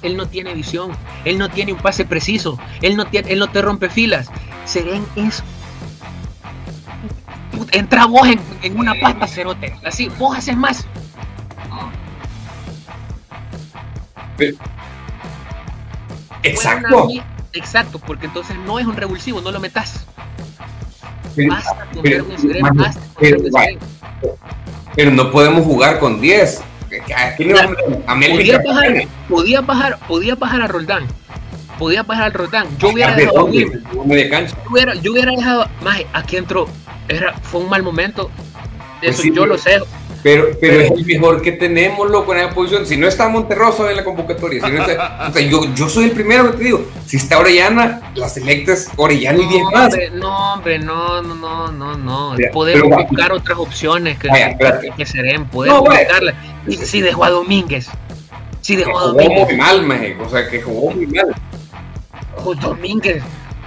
él 0.02 0.18
no 0.18 0.28
tiene 0.28 0.56
visión, 0.56 0.92
él 1.24 1.38
no 1.38 1.50
tiene 1.50 1.72
un 1.72 1.78
pase 1.78 2.04
preciso, 2.04 2.58
él 2.82 2.98
no, 2.98 3.06
tiene, 3.06 3.32
él 3.32 3.38
no 3.38 3.48
te 3.52 3.62
rompe 3.62 3.90
filas. 3.90 4.32
Seren 4.66 5.06
es 5.16 5.44
entra 7.72 8.06
vos 8.06 8.28
en, 8.62 8.80
una 8.80 8.94
pasta, 9.00 9.28
cerote. 9.28 9.76
Así, 9.86 10.10
vos 10.18 10.38
haces 10.38 10.58
más. 10.58 10.86
exacto. 16.44 17.08
exacto, 17.54 18.00
porque 18.00 18.26
entonces 18.26 18.58
no 18.58 18.80
es 18.80 18.88
un 18.88 18.96
revulsivo, 18.96 19.42
no 19.42 19.52
lo 19.52 19.60
metas. 19.60 20.08
Basta 21.50 21.88
con 21.94 22.04
pero, 22.04 22.26
pero, 24.96 25.12
no 25.12 25.32
podemos 25.32 25.66
jugar 25.66 26.00
con 26.00 26.20
10. 26.20 26.62
podía, 27.48 28.60
bajar, 28.60 29.08
podía, 29.30 29.62
bajar, 29.62 30.00
podía 30.08 30.36
bajar 30.36 30.62
a 30.62 30.68
Roldán. 30.68 31.08
Podía 31.80 32.04
bajar 32.04 32.26
al 32.26 32.34
Roldán. 32.34 32.68
Yo 32.78 32.90
hubiera 32.90 33.16
dejado. 33.16 33.50
Yo 33.52 33.64
hubiera, 34.70 34.94
yo 34.96 35.12
hubiera 35.12 35.32
dejado. 35.32 35.68
Más, 35.82 36.02
aquí 36.14 36.38
entró 36.38 36.68
era, 37.08 37.34
fue 37.42 37.62
un 37.62 37.70
mal 37.70 37.84
momento. 37.84 38.30
Pues 39.00 39.20
Eso 39.20 39.34
yo 39.34 39.46
lo 39.46 39.58
sé. 39.58 39.80
Pero, 40.24 40.50
pero 40.60 40.80
es 40.82 40.92
el 40.92 41.06
mejor 41.06 41.42
que 41.42 41.54
tenemos, 41.54 42.10
loco, 42.10 42.34
en 42.34 42.42
esa 42.42 42.54
posición. 42.54 42.86
Si 42.86 42.98
no 42.98 43.08
está 43.08 43.28
Monterroso 43.28 43.90
en 43.90 43.96
la 43.96 44.04
convocatoria, 44.04 44.62
yo, 45.50 45.74
yo 45.74 45.90
soy 45.90 46.06
el 46.06 46.12
primero 46.12 46.52
que 46.52 46.58
te 46.58 46.64
digo. 46.66 46.86
Si 47.06 47.18
está 47.18 47.40
Orellana, 47.40 48.12
la 48.16 48.30
selecta 48.30 48.74
es 48.74 48.90
Orellana 48.98 49.40
y 49.40 49.48
10 49.48 49.64
más. 49.74 49.94
no, 50.14 50.54
hombre, 50.54 50.80
no, 50.80 51.22
no, 51.22 51.36
no, 51.36 51.72
no, 51.72 51.98
no. 51.98 52.36
podemos 52.54 53.08
buscar 53.10 53.32
otras 53.32 53.58
opciones 53.58 54.18
que, 54.20 54.30
que, 54.96 55.06
serán. 55.06 55.48
Podemos 55.50 55.82
buscarlas. 55.82 56.36
Y 56.68 56.78
si 56.78 57.02
dejó 57.02 57.24
a 57.24 57.30
Domínguez. 57.30 57.88
Si 58.62 58.76
dejó 58.76 59.00
a 59.00 59.04
Domínguez. 59.08 59.30
Jugó 59.30 59.46
muy 59.46 59.56
mal, 59.58 59.84
México. 59.84 60.24
O 60.26 60.30
sea, 60.30 60.48
que 60.48 60.62
jugó 60.62 60.92
muy 60.92 61.08
mal. 61.08 61.36
Pues 62.44 62.60
Domínguez 62.60 63.24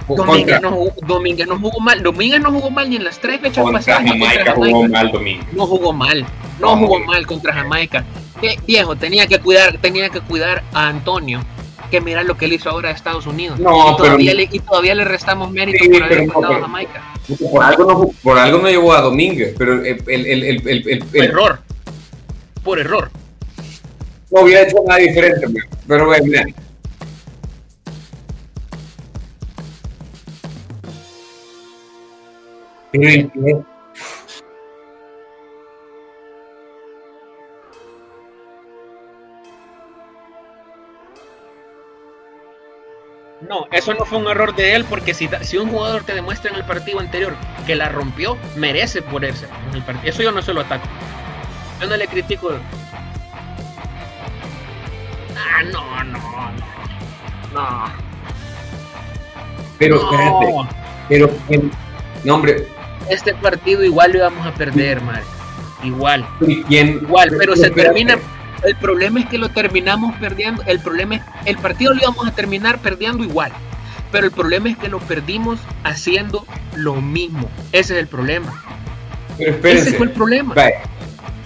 Domínguez 0.07 0.61
no, 0.61 0.71
jugó, 0.71 0.93
Domínguez 1.07 1.47
no 1.47 1.59
jugó 1.59 1.79
mal. 1.79 2.03
Domínguez 2.03 2.41
no 2.41 2.51
jugó 2.51 2.69
mal 2.69 2.89
ni 2.89 2.97
en 2.97 3.03
las 3.03 3.19
tres 3.19 3.39
fechas 3.41 3.65
pasadas. 3.71 4.03
Jamaica, 4.07 4.53
jugó 4.55 4.87
mal 4.87 5.11
Domínguez. 5.11 5.53
No 5.53 5.65
jugó 5.65 5.93
mal. 5.93 6.25
No, 6.59 6.77
jugó 6.77 6.99
mal 6.99 7.25
contra 7.25 7.53
Jamaica. 7.53 8.05
viejo, 8.67 8.95
tenía 8.95 9.27
que 9.27 9.39
cuidar, 9.39 9.77
tenía 9.79 10.09
que 10.09 10.21
cuidar 10.21 10.63
a 10.73 10.87
Antonio. 10.87 11.41
Que 11.89 12.01
mira 12.01 12.23
lo 12.23 12.35
que 12.35 12.45
él 12.45 12.53
hizo 12.53 12.69
ahora 12.69 12.89
a 12.89 12.91
Estados 12.93 13.27
Unidos. 13.27 13.59
No, 13.59 13.93
y, 13.93 13.97
todavía 13.97 14.33
le, 14.33 14.49
y 14.51 14.59
todavía 14.59 14.95
le 14.95 15.05
restamos 15.05 15.51
mérito 15.51 15.85
por 15.85 16.03
haber 16.03 16.27
no, 16.27 16.43
a 16.43 16.61
Jamaica. 16.61 17.13
Por 17.51 17.63
algo, 17.63 17.85
no, 17.85 18.09
por 18.23 18.37
algo 18.37 18.57
no 18.59 18.69
llevó 18.69 18.93
a 18.93 19.01
Domínguez, 19.01 19.55
pero 19.57 19.73
el, 19.73 20.03
el, 20.07 20.25
el, 20.25 20.67
el, 20.67 21.03
el 21.13 21.23
error. 21.23 21.59
Por 22.63 22.79
error. 22.79 23.11
No 24.31 24.41
hubiera 24.41 24.63
hecho 24.63 24.77
nada 24.85 24.99
diferente, 24.99 25.47
pero 25.87 26.11
mira, 26.23 26.43
No, 43.47 43.67
eso 43.71 43.93
no 43.93 44.05
fue 44.05 44.17
un 44.17 44.27
error 44.27 44.55
de 44.55 44.75
él 44.75 44.85
porque 44.85 45.13
si, 45.13 45.29
si 45.41 45.57
un 45.57 45.69
jugador 45.69 46.03
te 46.03 46.13
demuestra 46.13 46.51
en 46.51 46.57
el 46.57 46.63
partido 46.63 46.99
anterior 46.99 47.35
que 47.67 47.75
la 47.75 47.89
rompió, 47.89 48.37
merece 48.55 49.01
ponerse 49.01 49.47
en 49.69 49.75
el 49.75 49.83
partido. 49.83 50.09
Eso 50.09 50.23
yo 50.23 50.31
no 50.31 50.41
se 50.41 50.53
lo 50.53 50.61
ataco. 50.61 50.87
Yo 51.79 51.87
no 51.87 51.97
le 51.97 52.07
critico. 52.07 52.51
Ah, 55.37 55.63
no, 55.71 56.03
no, 56.05 56.19
no. 56.19 56.51
No. 57.53 57.85
Pero 59.77 59.95
espérate. 59.97 60.75
Pero, 61.07 61.29
no, 62.23 62.35
hombre, 62.35 62.67
este 63.09 63.33
partido 63.35 63.83
igual 63.83 64.11
lo 64.11 64.17
íbamos 64.19 64.45
a 64.45 64.53
perder, 64.53 65.01
Marco. 65.01 65.27
Igual. 65.83 66.25
¿Quién? 66.67 66.99
Igual, 67.01 67.31
pero 67.37 67.55
se 67.55 67.69
termina. 67.69 68.17
El 68.63 68.75
problema 68.77 69.19
es 69.19 69.27
que 69.27 69.37
lo 69.37 69.49
terminamos 69.49 70.15
perdiendo. 70.15 70.63
El 70.65 70.79
problema 70.79 71.15
es 71.15 71.21
el 71.45 71.57
partido 71.57 71.93
lo 71.93 72.01
íbamos 72.01 72.27
a 72.27 72.31
terminar 72.31 72.79
perdiendo 72.79 73.23
igual. 73.23 73.51
Pero 74.11 74.25
el 74.25 74.31
problema 74.31 74.69
es 74.69 74.77
que 74.77 74.87
lo 74.87 74.99
perdimos 74.99 75.59
haciendo 75.83 76.45
lo 76.75 76.95
mismo. 76.95 77.49
Ese 77.71 77.93
es 77.93 77.99
el 77.99 78.07
problema. 78.07 78.63
Pero 79.37 79.79
Ese 79.79 79.93
fue 79.93 80.07
el 80.07 80.13
problema. 80.13 80.55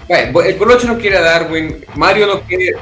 El 0.08 0.58
Colocho 0.58 0.88
no 0.88 0.98
quiere 0.98 1.18
a 1.18 1.22
Darwin. 1.22 1.84
Mario 1.96 2.28
no 2.28 2.42
quiere. 2.42 2.78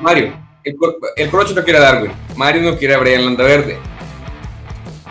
Mario, 0.00 0.34
el, 0.62 0.76
el 1.16 1.30
Colocho 1.30 1.54
no 1.54 1.64
quiere 1.64 1.78
a 1.78 1.82
Darwin. 1.82 2.12
Mario 2.36 2.62
no 2.62 2.76
quiere 2.76 2.94
a 2.94 2.98
Brian 2.98 3.24
Landaverde 3.24 3.78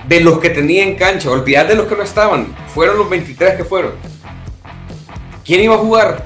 de 0.08 0.22
los 0.22 0.40
que 0.40 0.50
tenía 0.50 0.84
en 0.84 0.96
cancha, 0.96 1.30
olvidar 1.30 1.68
de 1.68 1.76
los 1.76 1.88
que 1.88 1.96
no 1.96 2.04
estaban, 2.04 2.56
fueron 2.74 2.98
los 2.98 3.10
23 3.10 3.56
que 3.56 3.64
fueron. 3.64 3.94
¿Quién 5.46 5.62
iba 5.62 5.76
a 5.76 5.80
jugar? 5.80 6.26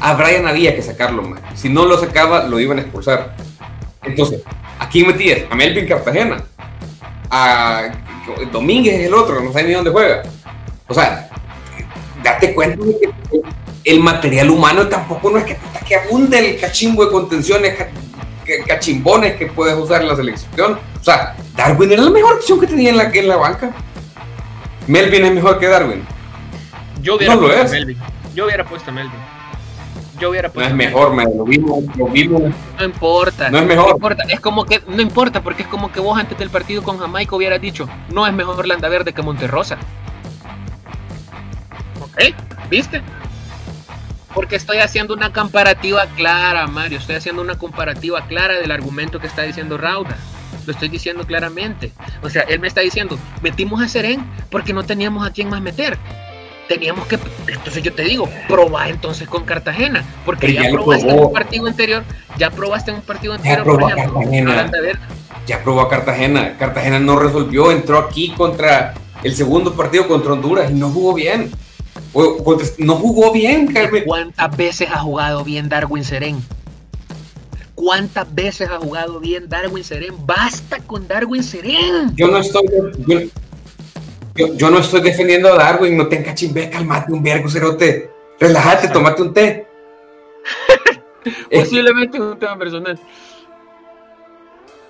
A 0.00 0.14
Brian 0.14 0.46
había 0.46 0.74
que 0.74 0.82
sacarlo, 0.82 1.22
man. 1.22 1.40
si 1.54 1.68
no 1.68 1.84
lo 1.84 1.98
sacaba, 1.98 2.44
lo 2.44 2.58
iban 2.58 2.78
a 2.78 2.82
expulsar. 2.82 3.36
Entonces, 4.02 4.42
¿a 4.78 4.88
quién 4.88 5.06
metías? 5.06 5.42
A 5.50 5.54
Melvin 5.54 5.86
Cartagena, 5.86 6.42
a 7.30 7.90
Domínguez 8.50 8.94
es 8.94 9.06
el 9.06 9.14
otro, 9.14 9.40
no 9.40 9.52
sé 9.52 9.62
ni 9.62 9.72
dónde 9.72 9.90
juega. 9.90 10.22
O 10.88 10.94
sea, 10.94 11.28
date 12.22 12.54
cuenta 12.54 12.84
de 12.84 12.98
que 12.98 13.10
el 13.84 14.00
material 14.00 14.50
humano 14.50 14.88
tampoco 14.88 15.30
no 15.30 15.38
es 15.38 15.44
que, 15.44 15.56
que 15.86 15.94
abunde 15.94 16.38
el 16.38 16.60
cachimbo 16.60 17.04
de 17.04 17.12
contenciones 17.12 17.74
cachimbones 18.66 19.36
que 19.36 19.46
puedes 19.46 19.76
usar 19.76 20.02
en 20.02 20.08
la 20.08 20.16
selección. 20.16 20.78
O 21.00 21.04
sea, 21.04 21.36
Darwin 21.56 21.92
era 21.92 22.02
la 22.02 22.10
mejor 22.10 22.34
opción 22.34 22.60
que 22.60 22.66
tenía 22.66 22.90
en 22.90 22.96
la, 22.98 23.04
en 23.04 23.28
la 23.28 23.36
banca. 23.36 23.70
Melvin 24.86 25.24
es 25.24 25.32
mejor 25.32 25.58
que 25.58 25.66
Darwin. 25.66 26.04
Yo 27.00 27.16
hubiera 27.16 27.36
puesto 27.36 27.60
a 27.60 27.64
Melvin. 27.64 27.98
Yo 28.34 28.44
hubiera 28.44 28.64
puesto 28.64 28.90
a 28.90 28.92
Melvin. 28.92 29.20
Yo 30.18 30.30
hubiera 30.30 30.48
puesto 30.48 30.74
no 30.74 30.82
es 30.82 30.88
mejor, 30.88 31.14
lo 31.14 31.44
vimos, 31.44 31.96
lo 31.96 32.06
vimos. 32.06 32.42
No 32.78 32.84
importa. 32.84 33.50
No 33.50 33.58
es 33.58 33.66
mejor. 33.66 33.88
No 33.88 33.94
importa. 33.96 34.22
Es 34.28 34.40
como 34.40 34.64
que, 34.64 34.82
no 34.86 35.02
importa, 35.02 35.42
porque 35.42 35.62
es 35.62 35.68
como 35.68 35.92
que 35.92 36.00
vos 36.00 36.18
antes 36.18 36.38
del 36.38 36.50
partido 36.50 36.82
con 36.82 36.98
Jamaica 36.98 37.36
hubieras 37.36 37.60
dicho, 37.60 37.88
no 38.10 38.26
es 38.26 38.32
mejor 38.32 38.66
Landa 38.66 38.88
Verde 38.88 39.12
que 39.12 39.22
Monterrosa. 39.22 39.76
¿Ok? 42.00 42.34
¿Viste? 42.70 43.02
Porque 44.34 44.56
estoy 44.56 44.78
haciendo 44.78 45.14
una 45.14 45.32
comparativa 45.32 46.06
clara, 46.16 46.66
Mario. 46.66 46.98
Estoy 46.98 47.16
haciendo 47.16 47.42
una 47.42 47.58
comparativa 47.58 48.26
clara 48.26 48.54
del 48.54 48.70
argumento 48.70 49.18
que 49.18 49.26
está 49.26 49.42
diciendo 49.42 49.76
Rauda. 49.76 50.16
Lo 50.66 50.72
estoy 50.72 50.88
diciendo 50.88 51.24
claramente. 51.24 51.92
O 52.22 52.30
sea, 52.30 52.42
él 52.42 52.58
me 52.58 52.68
está 52.68 52.80
diciendo, 52.80 53.18
metimos 53.42 53.80
a 53.82 53.88
Seren 53.88 54.24
porque 54.50 54.72
no 54.72 54.84
teníamos 54.84 55.26
a 55.26 55.30
quién 55.30 55.48
más 55.48 55.60
meter. 55.60 55.96
Teníamos 56.68 57.06
que, 57.06 57.16
entonces 57.46 57.80
yo 57.80 57.92
te 57.92 58.02
digo, 58.02 58.28
proba 58.48 58.88
entonces 58.88 59.28
con 59.28 59.44
Cartagena, 59.44 60.04
porque 60.24 60.52
ya, 60.52 60.68
probaste 60.68 61.08
en 61.08 61.20
un 61.20 61.32
partido 61.32 61.66
anterior, 61.68 62.02
ya 62.36 62.50
probaste 62.50 62.90
en 62.90 62.96
un 62.96 63.02
partido 63.02 63.34
anterior, 63.34 63.62
por 63.62 63.82
ejemplo, 63.92 64.20
Cartagena. 64.20 64.98
Ya 65.46 65.62
probó 65.62 65.82
a 65.82 65.88
Cartagena, 65.88 66.56
Cartagena 66.58 66.98
no 66.98 67.20
resolvió, 67.20 67.70
entró 67.70 67.98
aquí 67.98 68.32
contra 68.36 68.94
el 69.22 69.34
segundo 69.36 69.74
partido 69.74 70.08
contra 70.08 70.32
Honduras 70.32 70.70
y 70.70 70.74
no 70.74 70.90
jugó 70.90 71.14
bien. 71.14 71.52
no 72.78 72.96
jugó 72.96 73.32
bien, 73.32 73.68
Carmen. 73.68 74.02
¿Cuántas 74.04 74.56
veces 74.56 74.88
ha 74.90 74.98
jugado 74.98 75.44
bien 75.44 75.68
Darwin 75.68 76.02
Serén? 76.02 76.42
¿Cuántas 77.76 78.34
veces 78.34 78.70
ha 78.70 78.78
jugado 78.78 79.20
bien 79.20 79.50
Darwin 79.50 79.84
Serén? 79.84 80.14
Basta 80.26 80.78
con 80.78 81.06
Darwin 81.06 81.44
Serén. 81.44 82.10
Yo 82.16 82.26
no 82.26 82.38
estoy. 82.38 83.30
Yo, 84.34 84.70
no 84.70 84.78
estoy 84.78 85.02
defendiendo 85.02 85.52
a 85.52 85.56
Darwin, 85.56 85.96
no 85.96 86.08
tenga 86.08 86.34
chimbe, 86.34 86.68
calmate 86.70 87.12
un 87.12 87.22
vergo, 87.22 87.48
cerote. 87.48 88.10
Relájate, 88.40 88.88
tomate 88.88 89.22
un 89.22 89.34
té. 89.34 89.66
Posiblemente 91.52 92.18
un 92.20 92.38
tema 92.38 92.58
personal. 92.58 92.98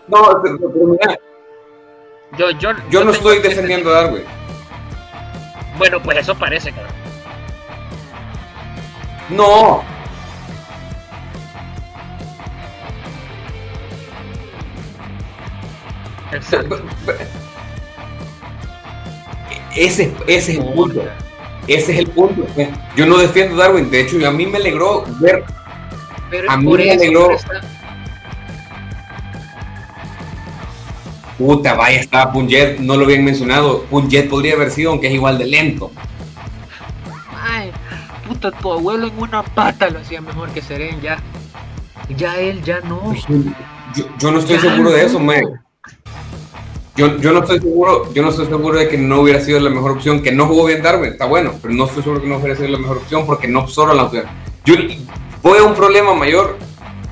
No, 0.06 0.40
pero, 0.42 0.58
mira. 0.86 1.18
Yo, 2.38 2.50
yo, 2.52 2.70
yo 2.88 3.04
no 3.04 3.10
estoy 3.10 3.40
defendiendo 3.40 3.90
a 3.90 4.02
Darwin. 4.02 4.24
Bueno, 5.76 6.00
pues 6.02 6.18
eso 6.18 6.36
parece, 6.36 6.70
cabrón. 6.70 6.92
No. 9.30 9.95
Exacto. 16.32 16.80
Ese, 19.76 20.14
ese 20.26 20.52
es 20.52 20.58
el 20.58 20.64
punto. 20.64 21.02
Ese 21.66 21.92
es 21.92 21.98
el 21.98 22.06
punto. 22.08 22.46
Yo 22.96 23.06
no 23.06 23.18
defiendo 23.18 23.54
a 23.56 23.66
Darwin. 23.66 23.90
De 23.90 24.00
hecho, 24.00 24.16
a 24.26 24.30
mí 24.30 24.46
me 24.46 24.58
alegró 24.58 25.04
ver. 25.20 25.44
a 26.48 26.56
mí 26.56 26.72
me 26.72 26.90
alegró. 26.92 27.28
Puta, 31.38 31.74
vaya, 31.74 32.00
estaba 32.00 32.32
Punjet, 32.32 32.78
no 32.78 32.96
lo 32.96 33.04
habían 33.04 33.24
mencionado. 33.24 33.82
Punjet 33.84 34.28
podría 34.28 34.54
haber 34.54 34.70
sido, 34.70 34.90
aunque 34.92 35.08
es 35.08 35.12
igual 35.12 35.36
de 35.36 35.46
lento. 35.46 35.90
Ay, 37.38 37.70
puta, 38.26 38.50
tu 38.50 38.72
abuelo 38.72 39.08
en 39.08 39.18
una 39.18 39.42
pata 39.42 39.90
lo 39.90 39.98
hacía 39.98 40.22
mejor 40.22 40.50
que 40.50 40.62
Seren, 40.62 41.00
ya. 41.02 41.18
Ya 42.16 42.38
él, 42.38 42.62
ya 42.62 42.80
no. 42.80 43.12
Yo, 44.18 44.30
no 44.30 44.38
estoy 44.38 44.58
seguro 44.58 44.90
de 44.90 45.04
eso, 45.04 45.18
mae. 45.18 45.42
Yo, 46.96 47.18
yo, 47.18 47.32
no 47.32 47.40
estoy 47.40 47.60
seguro, 47.60 48.12
yo 48.14 48.22
no 48.22 48.30
estoy 48.30 48.46
seguro 48.46 48.78
de 48.78 48.88
que 48.88 48.96
no 48.96 49.20
hubiera 49.20 49.40
sido 49.40 49.60
la 49.60 49.68
mejor 49.68 49.92
opción, 49.92 50.22
que 50.22 50.32
no 50.32 50.46
jugó 50.46 50.64
bien 50.64 50.82
Darwin, 50.82 51.12
está 51.12 51.26
bueno, 51.26 51.52
pero 51.60 51.74
no 51.74 51.84
estoy 51.84 52.02
seguro 52.02 52.22
que 52.22 52.28
no 52.28 52.38
hubiera 52.38 52.56
sido 52.56 52.68
la 52.68 52.78
mejor 52.78 52.96
opción 52.98 53.26
porque 53.26 53.48
no 53.48 53.60
absorba 53.60 53.92
la 53.92 54.04
opción. 54.04 54.24
Yo 54.64 54.76
voy 55.42 55.58
a 55.58 55.62
un 55.62 55.74
problema 55.74 56.14
mayor. 56.14 56.58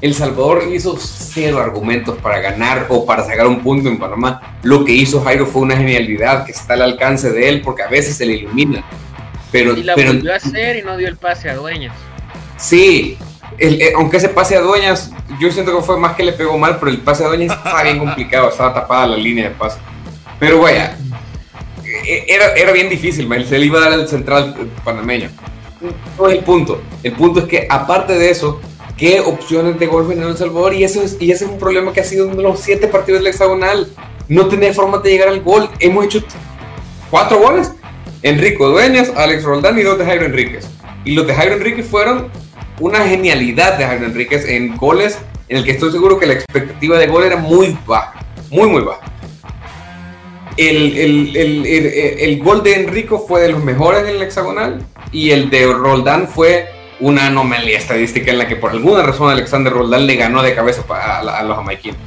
El 0.00 0.14
Salvador 0.14 0.64
hizo 0.72 0.96
cero 0.98 1.60
argumentos 1.60 2.18
para 2.18 2.40
ganar 2.40 2.86
o 2.88 3.06
para 3.06 3.24
sacar 3.24 3.46
un 3.46 3.60
punto 3.60 3.88
en 3.88 3.98
Panamá. 3.98 4.58
Lo 4.62 4.84
que 4.84 4.92
hizo 4.92 5.22
Jairo 5.22 5.46
fue 5.46 5.62
una 5.62 5.76
genialidad 5.76 6.44
que 6.44 6.52
está 6.52 6.74
al 6.74 6.82
alcance 6.82 7.30
de 7.30 7.48
él 7.48 7.62
porque 7.62 7.82
a 7.82 7.88
veces 7.88 8.16
se 8.16 8.26
le 8.26 8.34
ilumina. 8.34 8.84
Pero, 9.50 9.74
y 9.74 9.82
la 9.82 9.94
pero, 9.94 10.12
volvió 10.12 10.32
a 10.32 10.36
hacer 10.36 10.76
y 10.76 10.82
no 10.82 10.96
dio 10.96 11.08
el 11.08 11.16
pase 11.16 11.48
a 11.48 11.54
Dueñas. 11.54 11.94
Sí, 12.56 13.16
eh, 13.58 13.92
aunque 13.96 14.16
ese 14.16 14.28
pase 14.28 14.56
a 14.56 14.60
Dueñas, 14.60 15.10
yo 15.40 15.50
siento 15.50 15.76
que 15.76 15.82
fue 15.82 15.98
más 15.98 16.14
que 16.14 16.24
le 16.24 16.32
pegó 16.32 16.58
mal, 16.58 16.78
pero 16.78 16.90
el 16.90 17.00
pase 17.00 17.24
a 17.24 17.28
Dueñas 17.28 17.56
estaba 17.56 17.82
bien 17.82 17.98
complicado, 17.98 18.48
estaba 18.48 18.74
tapada 18.74 19.06
la 19.08 19.16
línea 19.16 19.48
de 19.48 19.54
pase. 19.54 19.78
Pero 20.38 20.60
vaya, 20.60 20.96
eh, 21.84 22.26
era, 22.28 22.52
era 22.54 22.72
bien 22.72 22.88
difícil, 22.88 23.28
se 23.46 23.58
le 23.58 23.66
iba 23.66 23.78
a 23.78 23.90
dar 23.90 23.98
el 23.98 24.08
central 24.08 24.70
panameño. 24.84 25.30
No 26.18 26.28
es 26.28 26.38
el 26.38 26.44
punto. 26.44 26.80
El 27.02 27.12
punto 27.12 27.40
es 27.40 27.46
que, 27.46 27.66
aparte 27.68 28.14
de 28.14 28.30
eso, 28.30 28.60
¿qué 28.96 29.20
opciones 29.20 29.78
de 29.78 29.86
gol 29.86 30.10
en 30.12 30.22
El 30.22 30.36
Salvador? 30.36 30.74
Y, 30.74 30.84
eso 30.84 31.02
es, 31.02 31.16
y 31.20 31.30
ese 31.30 31.44
es 31.44 31.50
un 31.50 31.58
problema 31.58 31.92
que 31.92 32.00
ha 32.00 32.04
sido 32.04 32.30
en 32.30 32.42
los 32.42 32.60
siete 32.60 32.88
partidos 32.88 33.20
del 33.20 33.28
hexagonal. 33.28 33.88
No 34.28 34.46
tener 34.48 34.72
forma 34.72 34.98
de 34.98 35.10
llegar 35.10 35.28
al 35.28 35.42
gol. 35.42 35.68
Hemos 35.80 36.06
hecho 36.06 36.24
cuatro 37.10 37.38
goles. 37.38 37.72
Enrico 38.22 38.70
Dueñas, 38.70 39.12
Alex 39.14 39.44
Roldán 39.44 39.78
y 39.78 39.82
dos 39.82 39.98
de 39.98 40.06
Jairo 40.06 40.24
Enríquez. 40.24 40.66
Y 41.04 41.12
los 41.12 41.26
de 41.26 41.34
Jairo 41.34 41.54
Enríquez 41.56 41.86
fueron 41.86 42.30
una 42.80 43.00
genialidad 43.00 43.78
de 43.78 43.86
Jairo 43.86 44.06
Enríquez 44.06 44.46
en 44.46 44.76
goles 44.76 45.18
en 45.48 45.58
el 45.58 45.64
que 45.64 45.72
estoy 45.72 45.92
seguro 45.92 46.18
que 46.18 46.26
la 46.26 46.34
expectativa 46.34 46.98
de 46.98 47.06
gol 47.06 47.24
era 47.24 47.36
muy 47.36 47.76
baja, 47.86 48.14
muy, 48.50 48.68
muy 48.68 48.82
baja. 48.82 49.00
El, 50.56 50.96
el, 50.96 51.36
el, 51.36 51.66
el, 51.66 52.42
gol 52.42 52.62
de 52.62 52.74
Enrico 52.74 53.24
fue 53.26 53.40
de 53.40 53.48
los 53.48 53.62
mejores 53.62 54.02
en 54.02 54.16
el 54.16 54.22
hexagonal 54.22 54.86
y 55.10 55.30
el 55.30 55.50
de 55.50 55.66
Roldán 55.66 56.28
fue 56.28 56.68
una 57.00 57.26
anomalía 57.26 57.76
estadística 57.76 58.30
en 58.30 58.38
la 58.38 58.46
que 58.46 58.54
por 58.54 58.70
alguna 58.70 59.02
razón 59.02 59.30
Alexander 59.30 59.72
Roldán 59.72 60.06
le 60.06 60.14
ganó 60.14 60.42
de 60.42 60.54
cabeza 60.54 60.82
a, 60.88 61.42
los 61.42 61.56
jamaiquinos. 61.56 61.98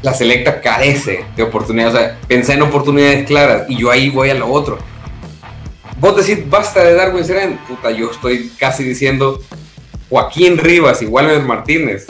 La 0.00 0.14
selecta 0.14 0.62
carece 0.62 1.26
de 1.36 1.42
oportunidades, 1.42 1.94
o 1.94 1.98
sea, 1.98 2.18
pensé 2.26 2.54
en 2.54 2.62
oportunidades 2.62 3.26
claras 3.26 3.64
y 3.68 3.76
yo 3.76 3.90
ahí 3.90 4.08
voy 4.08 4.30
a 4.30 4.34
lo 4.34 4.48
otro. 4.48 4.78
Vos 6.00 6.16
decís 6.16 6.48
basta 6.48 6.82
de 6.82 6.94
Darwin 6.94 7.24
Seren, 7.24 7.58
puta, 7.68 7.90
yo 7.90 8.10
estoy 8.10 8.50
casi 8.58 8.82
diciendo 8.82 9.40
Joaquín 10.10 10.58
Rivas 10.58 11.02
y 11.02 11.06
Walter 11.06 11.42
Martínez. 11.42 12.06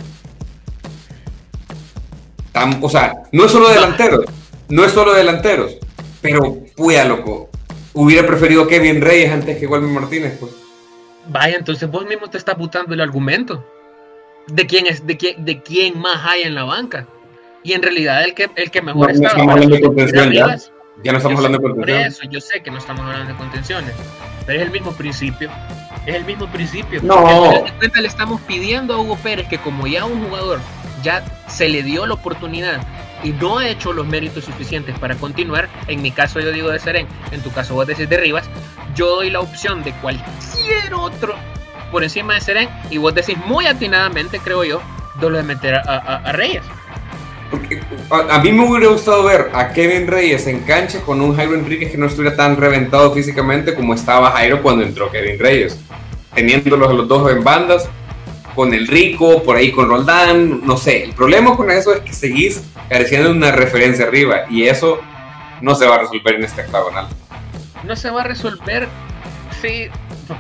o 2.80 2.88
sea, 2.88 3.14
no 3.32 3.44
es 3.44 3.52
solo 3.52 3.68
delanteros, 3.68 4.24
no 4.68 4.84
es 4.84 4.92
solo 4.92 5.14
delanteros, 5.14 5.76
pero 6.20 6.58
puya 6.76 7.04
loco, 7.04 7.50
hubiera 7.94 8.26
preferido 8.26 8.66
Kevin 8.66 9.00
Reyes 9.00 9.32
antes 9.32 9.58
que 9.58 9.66
Walter 9.66 9.88
Martínez, 9.88 10.36
pues. 10.38 10.52
Vaya, 11.30 11.56
entonces 11.56 11.90
vos 11.90 12.06
mismo 12.06 12.28
te 12.28 12.38
estás 12.38 12.56
butando 12.56 12.94
el 12.94 13.00
argumento 13.00 13.64
de 14.48 14.66
quién 14.66 14.86
es, 14.86 15.06
de 15.06 15.16
quién, 15.16 15.44
de 15.44 15.62
quién 15.62 15.98
más 15.98 16.24
hay 16.24 16.42
en 16.42 16.54
la 16.54 16.64
banca. 16.64 17.06
Y 17.62 17.72
en 17.72 17.82
realidad 17.82 18.24
el 18.24 18.34
que, 18.34 18.48
el 18.56 18.70
que 18.70 18.82
mejor 18.82 19.10
está. 19.10 19.28
estaba. 19.28 19.56
No 19.56 19.66
de 19.66 19.80
contención, 19.80 20.32
ya. 20.32 20.56
ya 21.04 21.12
no 21.12 21.18
estamos 21.18 21.38
hablando 21.38 21.58
de 21.58 21.62
contención. 21.62 21.98
Por 21.98 22.06
eso, 22.06 22.22
yo 22.30 22.40
sé 22.40 22.62
que 22.62 22.70
no 22.70 22.78
estamos 22.78 23.02
hablando 23.02 23.32
de 23.32 23.36
contenciones, 23.36 23.92
pero 24.46 24.60
es 24.60 24.66
el 24.66 24.72
mismo 24.72 24.92
principio. 24.92 25.50
Es 26.08 26.14
el 26.14 26.24
mismo 26.24 26.46
principio. 26.46 27.02
No. 27.02 27.50
Le 27.82 28.06
estamos 28.08 28.40
pidiendo 28.40 28.94
a 28.94 28.98
Hugo 28.98 29.16
Pérez 29.16 29.46
que 29.46 29.58
como 29.58 29.86
ya 29.86 30.06
un 30.06 30.24
jugador 30.24 30.58
ya 31.02 31.22
se 31.48 31.68
le 31.68 31.82
dio 31.82 32.06
la 32.06 32.14
oportunidad 32.14 32.80
y 33.22 33.32
no 33.32 33.58
ha 33.58 33.68
hecho 33.68 33.92
los 33.92 34.06
méritos 34.06 34.44
suficientes 34.44 34.98
para 34.98 35.16
continuar, 35.16 35.68
en 35.86 36.00
mi 36.00 36.10
caso 36.10 36.40
yo 36.40 36.50
digo 36.50 36.70
de 36.70 36.78
Serén, 36.78 37.06
en 37.30 37.42
tu 37.42 37.52
caso 37.52 37.74
vos 37.74 37.86
decís 37.86 38.08
de 38.08 38.16
Rivas, 38.16 38.48
yo 38.94 39.16
doy 39.16 39.28
la 39.28 39.40
opción 39.40 39.84
de 39.84 39.92
cualquier 40.00 40.94
otro 40.94 41.34
por 41.92 42.02
encima 42.02 42.34
de 42.34 42.40
Serén 42.40 42.70
y 42.88 42.96
vos 42.96 43.14
decís 43.14 43.36
muy 43.44 43.66
atinadamente, 43.66 44.38
creo 44.38 44.64
yo, 44.64 44.80
de 45.20 45.28
lo 45.28 45.36
de 45.36 45.42
meter 45.42 45.74
a, 45.74 46.32
Reyes. 46.32 46.64
Porque 47.50 47.80
a, 48.10 48.38
mí 48.40 48.52
me 48.52 48.68
hubiera 48.68 48.88
gustado 48.88 49.24
ver 49.24 49.50
a 49.54 49.72
Kevin 49.72 50.06
Reyes 50.06 50.46
en 50.46 50.60
cancha 50.60 51.00
con 51.00 51.20
un 51.20 51.34
Jairo 51.34 51.54
Enríquez 51.54 51.90
que 51.90 51.98
no 51.98 52.06
estuviera 52.06 52.36
tan 52.36 52.56
reventado 52.56 53.12
físicamente 53.12 53.74
como 53.74 53.94
estaba 53.94 54.32
Jairo 54.32 54.62
cuando 54.62 54.84
entró 54.84 55.10
Kevin 55.10 55.38
Reyes 55.38 55.78
teniéndolos 56.34 56.90
a 56.90 56.92
los 56.92 57.08
dos 57.08 57.30
en 57.32 57.42
bandas, 57.42 57.88
con 58.54 58.72
el 58.74 58.86
Rico, 58.86 59.42
por 59.42 59.56
ahí 59.56 59.72
con 59.72 59.88
Roldán, 59.88 60.66
no 60.66 60.76
sé. 60.76 61.04
El 61.04 61.12
problema 61.12 61.56
con 61.56 61.70
eso 61.70 61.92
es 61.92 62.00
que 62.00 62.12
seguís 62.12 62.62
careciendo 62.88 63.30
de 63.30 63.36
una 63.36 63.52
referencia 63.52 64.06
arriba 64.06 64.42
y 64.48 64.64
eso 64.64 65.00
no 65.60 65.74
se 65.74 65.86
va 65.86 65.96
a 65.96 65.98
resolver 65.98 66.36
en 66.36 66.44
este 66.44 66.62
octagonal. 66.62 67.08
No 67.84 67.96
se 67.96 68.10
va 68.10 68.22
a 68.22 68.24
resolver, 68.24 68.88
sí. 69.60 69.88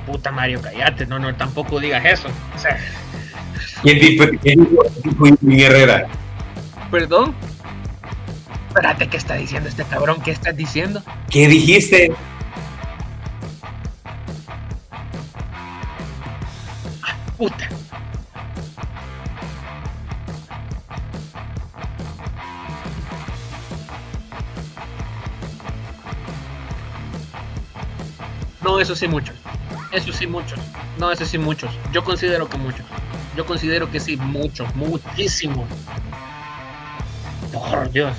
puta 0.06 0.30
Mario, 0.30 0.60
callate, 0.60 1.06
no, 1.06 1.18
no, 1.18 1.34
tampoco 1.34 1.80
digas 1.80 2.04
eso. 2.04 2.28
O 2.54 2.58
sea... 2.58 2.78
¿Quién 3.82 3.98
dijo, 3.98 4.24
mi 5.40 5.62
Herrera? 5.62 6.08
Perdón. 6.90 7.34
Espérate, 8.68 9.08
¿qué 9.08 9.16
está 9.16 9.34
diciendo 9.34 9.68
este 9.68 9.84
cabrón? 9.84 10.20
¿Qué 10.22 10.30
estás 10.30 10.56
diciendo? 10.56 11.02
¿Qué 11.30 11.48
dijiste? 11.48 12.12
puta. 17.38 17.68
No, 28.60 28.80
eso 28.80 28.96
sí 28.96 29.06
muchos. 29.06 29.36
Eso 29.92 30.12
sí 30.12 30.26
muchos. 30.26 30.58
No, 30.98 31.12
eso 31.12 31.24
sí 31.24 31.38
muchos. 31.38 31.70
Yo 31.92 32.02
considero 32.02 32.48
que 32.48 32.58
muchos. 32.58 32.84
Yo 33.36 33.46
considero 33.46 33.88
que 33.88 34.00
sí 34.00 34.16
muchos, 34.16 34.74
muchísimos. 34.74 35.68
Por 37.58 37.90
Dios. 37.90 38.12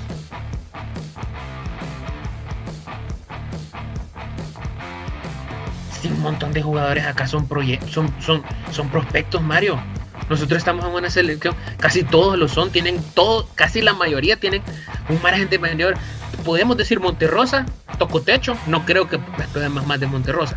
un 6.04 6.20
montón 6.22 6.52
de 6.52 6.62
jugadores 6.62 7.04
acá 7.04 7.26
son, 7.26 7.46
son, 7.90 8.12
son, 8.20 8.42
son 8.70 8.88
prospectos, 8.88 9.42
Mario. 9.42 9.78
Nosotros 10.28 10.58
estamos 10.58 10.84
en 10.84 10.92
una 10.92 11.10
selección, 11.10 11.54
casi 11.78 12.04
todos 12.04 12.38
lo 12.38 12.48
son, 12.48 12.70
tienen 12.70 13.02
todo, 13.14 13.48
casi 13.54 13.82
la 13.82 13.92
mayoría 13.92 14.36
tienen 14.36 14.62
un 15.08 15.20
margen 15.22 15.48
de 15.50 15.58
mayor. 15.58 15.94
Podemos 16.44 16.76
decir 16.76 17.00
Monterrosa, 17.00 17.66
tocó 17.98 18.22
techo, 18.22 18.56
no 18.66 18.86
creo 18.86 19.08
que 19.08 19.20
esperemos 19.38 19.86
más 19.86 20.00
de 20.00 20.06
Monterrosa. 20.06 20.56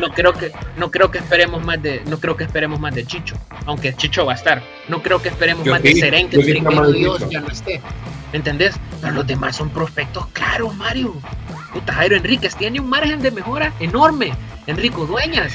No 0.00 0.10
creo 0.12 0.32
que 0.32 0.52
no 0.78 0.90
creo 0.90 1.10
que 1.10 1.18
esperemos 1.18 1.62
más 1.62 1.82
de 1.82 2.02
no 2.06 2.18
creo 2.18 2.36
que 2.36 2.44
esperemos 2.44 2.80
más 2.80 2.94
de 2.94 3.04
Chicho, 3.04 3.36
aunque 3.66 3.94
Chicho 3.94 4.26
va 4.26 4.32
a 4.32 4.36
estar. 4.36 4.62
No 4.88 5.02
creo 5.02 5.20
que 5.22 5.28
esperemos 5.28 5.66
más 5.66 5.82
de 5.82 5.94
Seren 5.94 6.28
que 6.28 6.38
Dios 6.38 7.28
ya 7.30 7.40
no 7.40 7.48
esté. 7.48 7.80
¿Entendés? 8.32 8.74
Pero 9.00 9.12
los 9.12 9.26
demás 9.26 9.56
son 9.56 9.70
prospectos 9.70 10.26
claros, 10.28 10.74
Mario. 10.76 11.14
Puta, 11.72 11.92
Jairo 11.92 12.16
Enríquez 12.16 12.56
tiene 12.56 12.80
un 12.80 12.88
margen 12.88 13.20
de 13.20 13.30
mejora 13.30 13.72
enorme. 13.80 14.32
Enrico 14.66 15.06
Dueñas. 15.06 15.54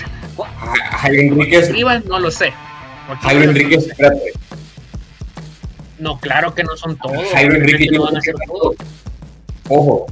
Jairo 0.91 1.22
Enríquez. 1.22 1.72
Rivas 1.72 2.06
no 2.06 2.20
lo 2.20 2.30
sé. 2.30 2.54
Jairo 3.22 3.43
Enríquez, 3.43 3.88
espérate. 3.88 4.34
No, 6.00 6.20
claro 6.20 6.54
que 6.54 6.63
no 6.63 6.76
son 6.78 6.98
todos. 6.98 7.26
Jairo 7.34 7.56
Enríquez 7.56 7.91
no 7.91 8.04
van 8.04 8.17
a 8.17 8.22
ser 8.22 8.36
todos. 8.46 8.76
Ojo. 9.70 10.06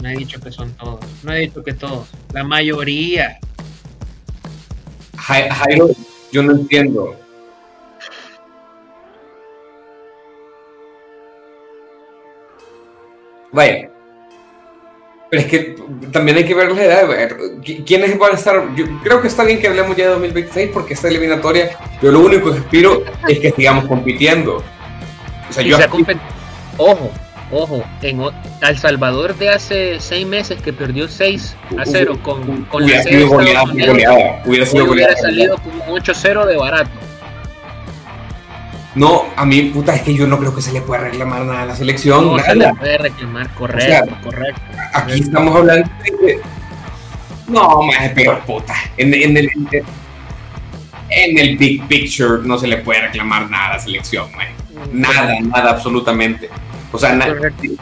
No 0.00 0.10
he 0.10 0.16
dicho 0.16 0.38
que 0.40 0.52
son 0.52 0.72
todos. 0.74 1.00
No 1.22 1.32
he 1.32 1.40
dicho 1.40 1.62
que 1.64 1.72
todos. 1.72 2.08
La 2.32 2.44
mayoría. 2.44 3.38
Jairo, 5.16 5.90
yo 6.36 6.42
no 6.42 6.52
entiendo. 6.52 7.16
Vaya. 13.50 13.90
Pero 15.30 15.42
es 15.42 15.48
que 15.48 15.76
también 16.12 16.36
hay 16.36 16.44
que 16.44 16.54
ver 16.54 16.72
la 16.72 16.84
edad. 16.84 17.36
¿Quiénes 17.86 18.18
van 18.18 18.32
a 18.32 18.34
estar? 18.34 18.74
Yo 18.74 18.84
creo 19.02 19.22
que 19.22 19.28
está 19.28 19.44
bien 19.44 19.58
que 19.58 19.68
hablemos 19.68 19.96
ya 19.96 20.04
de 20.04 20.10
2026 20.10 20.70
porque 20.74 20.92
esta 20.92 21.08
eliminatoria, 21.08 21.70
yo 22.02 22.12
lo 22.12 22.20
único 22.20 22.52
que 22.52 22.58
aspiro 22.58 23.02
es 23.26 23.40
que 23.40 23.52
sigamos 23.52 23.86
compitiendo. 23.86 24.62
O 25.48 25.52
sea, 25.52 25.62
yo 25.64 25.78
Ojo, 26.76 27.10
ojo, 27.50 27.84
en 28.02 28.20
El 28.62 28.78
Salvador 28.78 29.36
de 29.36 29.50
hace 29.50 30.00
seis 30.00 30.26
meses 30.26 30.60
que 30.60 30.72
perdió 30.72 31.08
6 31.08 31.56
a 31.78 31.84
0 31.84 32.18
con, 32.22 32.64
con 32.64 32.84
hubiera 32.84 33.04
la 33.04 33.10
sido 33.10 33.28
goleada, 33.28 33.64
goleada, 33.64 34.42
hubiera 34.44 34.66
sido 34.66 34.86
goleada. 34.86 35.12
Hubiera 35.12 35.20
salido 35.20 35.56
como 35.58 35.84
un 35.84 36.00
8-0 36.00 36.46
de 36.46 36.56
barato. 36.56 36.90
No, 38.94 39.24
a 39.36 39.44
mí, 39.44 39.60
puta, 39.62 39.94
es 39.94 40.00
que 40.00 40.14
yo 40.14 40.26
no 40.26 40.38
creo 40.38 40.54
que 40.54 40.62
se 40.62 40.72
le 40.72 40.80
pueda 40.80 41.02
reclamar 41.02 41.44
nada 41.44 41.62
a 41.62 41.66
la 41.66 41.76
selección. 41.76 42.34
No 42.34 42.38
se 42.38 42.54
le 42.54 42.74
puede 42.74 42.96
reclamar, 42.96 43.52
correcto, 43.54 44.16
correcto. 44.24 44.62
Aquí 44.94 45.20
estamos 45.20 45.54
hablando 45.54 45.88
de. 46.02 46.40
No, 47.46 47.82
más 47.82 48.10
pero 48.14 48.40
puta. 48.44 48.74
En, 48.96 49.12
en, 49.12 49.36
el, 49.36 49.50
en 51.10 51.38
el 51.38 51.58
big 51.58 51.86
picture 51.86 52.42
no 52.42 52.56
se 52.56 52.66
le 52.66 52.78
puede 52.78 53.02
reclamar 53.02 53.50
nada 53.50 53.66
a 53.66 53.72
la 53.74 53.78
selección, 53.80 54.34
man. 54.34 54.48
Nada, 54.92 55.40
nada, 55.40 55.70
absolutamente. 55.72 56.48
O 56.96 56.98
sea, 56.98 57.18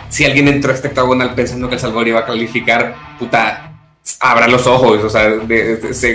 si 0.08 0.24
alguien 0.24 0.48
entró 0.48 0.72
a 0.72 0.74
este 0.74 0.88
octagonal 0.88 1.34
pensando 1.36 1.68
que 1.68 1.76
El 1.76 1.80
Salvador 1.80 2.08
iba 2.08 2.18
a 2.18 2.26
calificar, 2.26 2.96
puta, 3.16 3.72
abra 4.18 4.48
los 4.48 4.66
ojos. 4.66 5.04
O 5.04 5.08
sea, 5.08 5.30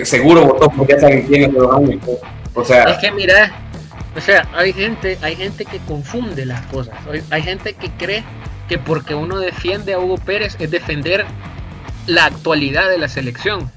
seguro 0.04 0.46
votó 0.46 0.70
porque 0.70 0.94
ya 0.94 1.00
saben 1.00 1.26
quién 1.26 1.44
es. 1.44 1.62
O 2.54 2.66
sea. 2.66 2.84
Es 2.84 2.98
que 2.98 3.12
mira, 3.12 3.54
o 4.18 4.20
sea, 4.20 4.46
hay 4.54 4.74
gente, 4.74 5.18
hay 5.22 5.38
gente 5.38 5.64
que 5.64 5.78
confunde 5.80 6.46
las 6.46 6.66
cosas. 6.66 6.94
Hay 7.30 7.42
gente 7.42 7.74
que 7.74 7.90
cree 7.92 8.26
que 8.68 8.78
porque 8.78 9.16
uno 9.16 9.40
defiende 9.40 9.94
a 9.94 10.00
Hugo 10.00 10.18
Pérez 10.18 10.58
es 10.60 10.70
defender 10.70 11.26
la 12.06 12.26
actualidad 12.26 12.90
de 12.90 12.98
la 12.98 13.08
selección. 13.08 13.72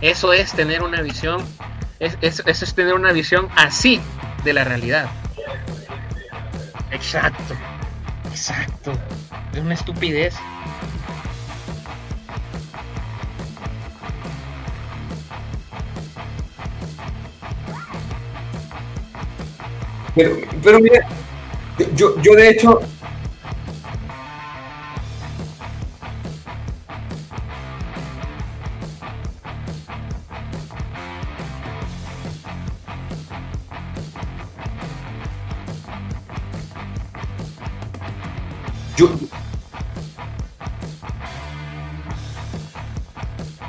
Eso 0.00 0.32
es 0.32 0.52
tener 0.54 0.82
una 0.82 1.02
visión, 1.02 1.44
es, 2.00 2.16
eso 2.22 2.42
es 2.46 2.74
tener 2.74 2.94
una 2.94 3.12
visión 3.12 3.48
así 3.56 4.00
de 4.42 4.54
la 4.54 4.64
realidad. 4.64 5.10
Exacto, 6.90 7.54
exacto. 8.34 8.92
Es 9.52 9.60
una 9.60 9.74
estupidez. 9.74 10.34
Pero, 20.16 20.36
pero 20.62 20.80
mira, 20.80 21.08
yo, 21.94 22.20
yo 22.20 22.34
de 22.34 22.50
hecho. 22.50 22.80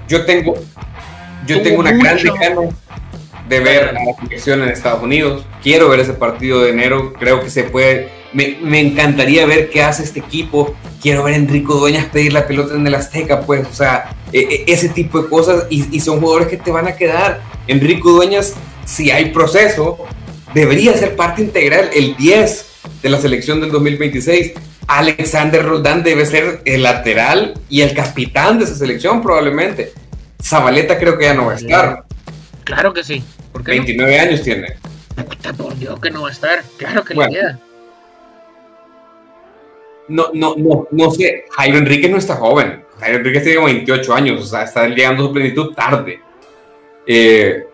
Yo 0.07 0.25
tengo 0.25 0.55
yo 1.45 1.61
tengo 1.61 1.79
una 1.79 1.91
gran 1.91 2.17
gana 2.17 2.69
de 3.47 3.59
ver 3.59 3.93
la 3.93 4.15
selección 4.19 4.63
en 4.63 4.69
Estados 4.69 5.03
Unidos. 5.03 5.45
Quiero 5.61 5.89
ver 5.89 5.99
ese 5.99 6.13
partido 6.13 6.63
de 6.63 6.71
enero. 6.71 7.13
Creo 7.13 7.41
que 7.41 7.49
se 7.49 7.63
puede. 7.63 8.09
Me, 8.33 8.57
me, 8.61 8.81
encantaría 8.81 9.45
ver 9.45 9.69
qué 9.69 9.83
hace 9.83 10.03
este 10.03 10.19
equipo. 10.19 10.75
Quiero 11.01 11.23
ver 11.23 11.35
a 11.35 11.37
Enrico 11.37 11.75
Dueñas 11.75 12.05
pedir 12.05 12.33
la 12.33 12.47
pelota 12.47 12.75
en 12.75 12.85
el 12.85 12.95
Azteca, 12.95 13.41
pues, 13.41 13.65
o 13.67 13.73
sea, 13.73 14.15
e, 14.33 14.39
e, 14.39 14.63
ese 14.67 14.89
tipo 14.89 15.21
de 15.21 15.29
cosas. 15.29 15.65
Y, 15.69 15.95
y, 15.95 15.99
son 15.99 16.19
jugadores 16.19 16.47
que 16.47 16.57
te 16.57 16.71
van 16.71 16.87
a 16.87 16.95
quedar. 16.95 17.41
Enrico 17.67 18.11
Dueñas, 18.11 18.55
si 18.85 19.11
hay 19.11 19.25
proceso, 19.25 19.99
debería 20.53 20.93
ser 20.93 21.15
parte 21.15 21.41
integral, 21.41 21.89
el 21.93 22.17
10 22.17 22.65
de 23.03 23.09
la 23.09 23.19
selección 23.19 23.61
del 23.61 23.71
2026. 23.71 24.53
Alexander 24.87 25.63
Roldán 25.63 26.03
debe 26.03 26.25
ser 26.25 26.61
el 26.65 26.83
lateral 26.83 27.53
y 27.69 27.81
el 27.81 27.93
capitán 27.93 28.59
de 28.59 28.65
esa 28.65 28.75
selección, 28.75 29.21
probablemente. 29.21 29.93
Zabaleta 30.41 30.97
creo 30.97 31.17
que 31.17 31.25
ya 31.25 31.33
no 31.33 31.47
va 31.47 31.53
a 31.53 31.55
estar. 31.55 32.03
Claro 32.63 32.93
que 32.93 33.03
sí. 33.03 33.23
29 33.53 34.19
años 34.19 34.41
tiene. 34.41 34.77
Puta, 35.15 35.53
por 35.53 35.75
Dios 35.77 35.99
que 35.99 36.11
no 36.11 36.23
va 36.23 36.29
a 36.29 36.31
estar. 36.31 36.63
Claro 36.77 37.03
que 37.03 37.13
le 37.13 37.29
queda. 37.29 37.59
No, 40.07 40.29
no, 40.33 40.55
no, 40.55 40.87
no 40.91 41.11
sé. 41.11 41.45
Jairo 41.51 41.77
Enrique 41.77 42.09
no 42.09 42.17
está 42.17 42.35
joven. 42.35 42.83
Jairo 42.99 43.17
Enrique 43.17 43.39
tiene 43.39 43.65
28 43.65 44.13
años. 44.13 44.41
O 44.41 44.45
sea, 44.45 44.63
está 44.63 44.87
llegando 44.87 45.23
a 45.23 45.27
su 45.27 45.33
plenitud 45.33 45.73
tarde. 45.73 46.19
Eh, 47.07 47.65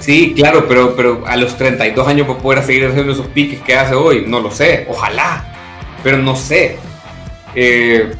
sí, 0.00 0.34
claro, 0.34 0.66
pero, 0.68 0.94
pero 0.94 1.24
a 1.26 1.36
los 1.36 1.56
32 1.56 2.06
años 2.06 2.28
va 2.28 2.34
a 2.34 2.38
poder 2.38 2.62
seguir 2.64 2.86
haciendo 2.86 3.12
esos 3.12 3.26
piques 3.28 3.60
que 3.60 3.76
hace 3.76 3.94
hoy. 3.94 4.24
No 4.26 4.40
lo 4.40 4.50
sé. 4.50 4.86
Ojalá. 4.88 5.44
Pero 6.02 6.18
no 6.18 6.36
sé. 6.36 6.78
Eh, 7.54 8.12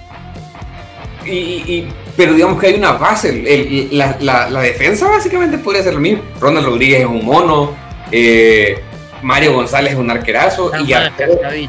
y 1.24 1.86
pero 2.16 2.32
digamos 2.32 2.58
que 2.58 2.68
hay 2.68 2.74
una 2.74 2.92
base. 2.92 3.88
la, 3.92 4.60
defensa 4.62 5.08
básicamente 5.08 5.58
podría 5.58 5.82
ser 5.82 5.94
lo 5.94 6.00
mismo. 6.00 6.22
Ronald 6.40 6.66
Rodríguez 6.66 7.00
es 7.00 7.06
un 7.06 7.24
mono, 7.24 7.76
eh, 8.10 8.82
Mario 9.22 9.52
González 9.52 9.92
es 9.92 9.98
un 9.98 10.10
arquerazo. 10.10 10.72
y 10.80 11.68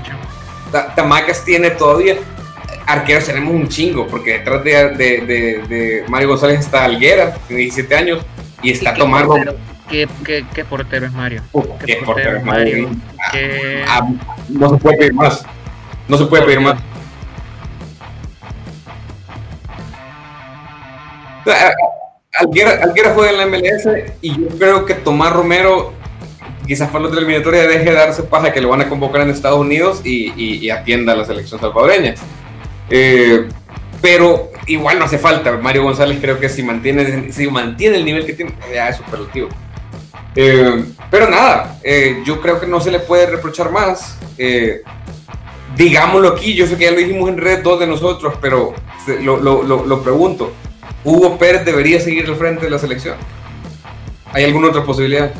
Tamacas 0.96 1.44
tiene 1.44 1.72
todavía. 1.72 2.16
Arqueros 2.86 3.26
tenemos 3.26 3.54
un 3.54 3.68
chingo, 3.68 4.08
porque 4.08 4.40
detrás 4.40 4.64
de, 4.64 6.06
Mario 6.08 6.30
González 6.30 6.62
está 6.62 6.86
Alguera, 6.86 7.36
tiene 7.48 7.64
17 7.64 7.96
años, 7.96 8.26
y 8.64 8.72
está 8.72 8.94
tomando 8.94 9.36
¿Qué, 9.90 10.08
qué, 10.54 10.66
portero 10.66 11.06
es 11.06 11.14
Mario? 11.14 11.42
¿Qué, 11.86 12.02
portero, 12.06 12.38
es 12.38 12.44
Mario? 12.44 12.90
Ah, 13.20 13.32
ah, 13.88 14.10
no 14.50 14.70
se 14.70 14.78
puede 14.78 14.98
pedir 14.98 15.14
más. 15.14 15.46
No 16.08 16.18
se 16.18 16.26
puede 16.26 16.44
pedir 16.44 16.60
más. 16.60 16.78
Alguera, 22.40 23.14
juega 23.14 23.32
en 23.32 23.38
la 23.38 23.46
MLS 23.48 23.88
y 24.22 24.40
yo 24.40 24.48
creo 24.60 24.86
que 24.86 24.94
Tomás 24.94 25.34
Romero, 25.34 25.94
quizás 26.68 26.90
para 26.90 27.06
la 27.06 27.18
eliminatoria, 27.18 27.66
deje 27.68 27.86
de 27.86 27.94
darse 27.94 28.24
paja 28.24 28.52
que 28.52 28.62
lo 28.62 28.70
van 28.70 28.82
a 28.82 28.90
convocar 28.90 29.22
en 29.22 29.30
Estados 29.30 29.60
Unidos 29.60 30.02
y, 30.04 30.70
atienda 30.70 31.14
a 31.14 31.16
la 31.16 31.26
selección 31.26 31.60
salvadoreña. 31.60 32.16
Eh, 32.90 33.48
pero 34.02 34.52
igual 34.68 35.00
no 35.00 35.06
hace 35.06 35.18
falta. 35.18 35.58
Mario 35.58 35.84
González 35.84 36.20
creo 36.22 36.40
que 36.40 36.50
si 36.50 36.62
mantiene, 36.62 37.32
si 37.32 37.50
mantiene 37.50 37.98
el 37.98 38.06
nivel 38.06 38.26
que 38.26 38.34
tiene, 38.34 38.54
ya 38.74 38.90
es 38.90 38.98
superlativo. 38.98 39.50
Eh, 40.40 40.86
pero 41.10 41.30
nada, 41.30 41.80
eh, 41.84 42.22
yo 42.24 42.40
creo 42.40 42.60
que 42.60 42.68
no 42.68 42.80
se 42.80 42.92
le 42.92 43.00
puede 43.00 43.26
reprochar 43.26 43.72
más. 43.72 44.18
digámoslo 45.76 46.30
aquí, 46.30 46.54
yo 46.54 46.68
sé 46.68 46.78
que 46.78 46.86
ya 46.86 46.92
lo 46.92 46.98
dijimos 46.98 47.28
en 47.30 47.38
red 47.38 47.64
dos 47.64 47.80
de 47.80 47.88
nosotros, 47.88 48.36
pero 48.40 48.74
lo, 49.22 49.38
lo, 49.38 49.64
lo 49.64 50.04
pregunto. 50.04 50.54
Hugo 51.04 51.38
Pérez 51.38 51.66
debería 51.66 52.00
seguir 52.00 52.28
al 52.28 52.36
frente 52.36 52.66
de 52.66 52.70
la 52.70 52.80
selección. 52.80 53.18
¿Hay 54.34 54.44
alguna 54.44 54.68
otra 54.68 54.84
posibilidad? 54.84 55.32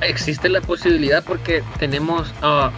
Existe 0.00 0.48
la 0.48 0.60
posibilidad 0.60 1.24
porque 1.24 1.62
tenemos, 1.78 2.32
ah, 2.42 2.70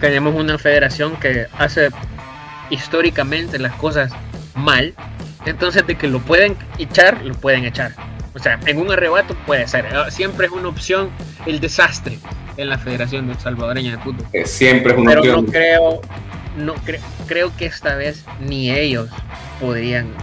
tenemos 0.00 0.34
una 0.34 0.58
federación 0.58 1.16
que 1.16 1.46
hace 1.58 1.90
históricamente 2.70 3.58
las 3.58 3.74
cosas 3.74 4.12
mal. 4.54 4.94
Entonces 5.44 5.86
de 5.86 5.96
que 5.96 6.08
lo 6.08 6.20
pueden 6.20 6.56
echar, 6.78 7.24
lo 7.24 7.34
pueden 7.34 7.64
echar. 7.64 7.94
O 8.34 8.38
sea, 8.38 8.58
en 8.66 8.78
un 8.78 8.90
arrebato 8.90 9.34
puede 9.46 9.66
ser. 9.68 9.86
Ah, 9.94 10.10
siempre 10.10 10.46
es 10.46 10.52
una 10.52 10.68
opción 10.68 11.10
el 11.46 11.60
desastre 11.60 12.18
en 12.56 12.68
la 12.68 12.78
Federación 12.78 13.34
Salvadoreña 13.38 13.92
de 13.92 13.98
Fútbol. 13.98 14.26
siempre 14.44 14.92
es 14.92 14.98
una 14.98 15.12
Pero 15.12 15.42
no 15.42 15.46
creo, 15.46 16.00
no 16.56 16.74
creo 17.26 17.56
que 17.56 17.66
esta 17.66 17.94
vez 17.94 18.24
ni 18.40 18.70
ellos 18.70 19.10
podrían 19.60 20.14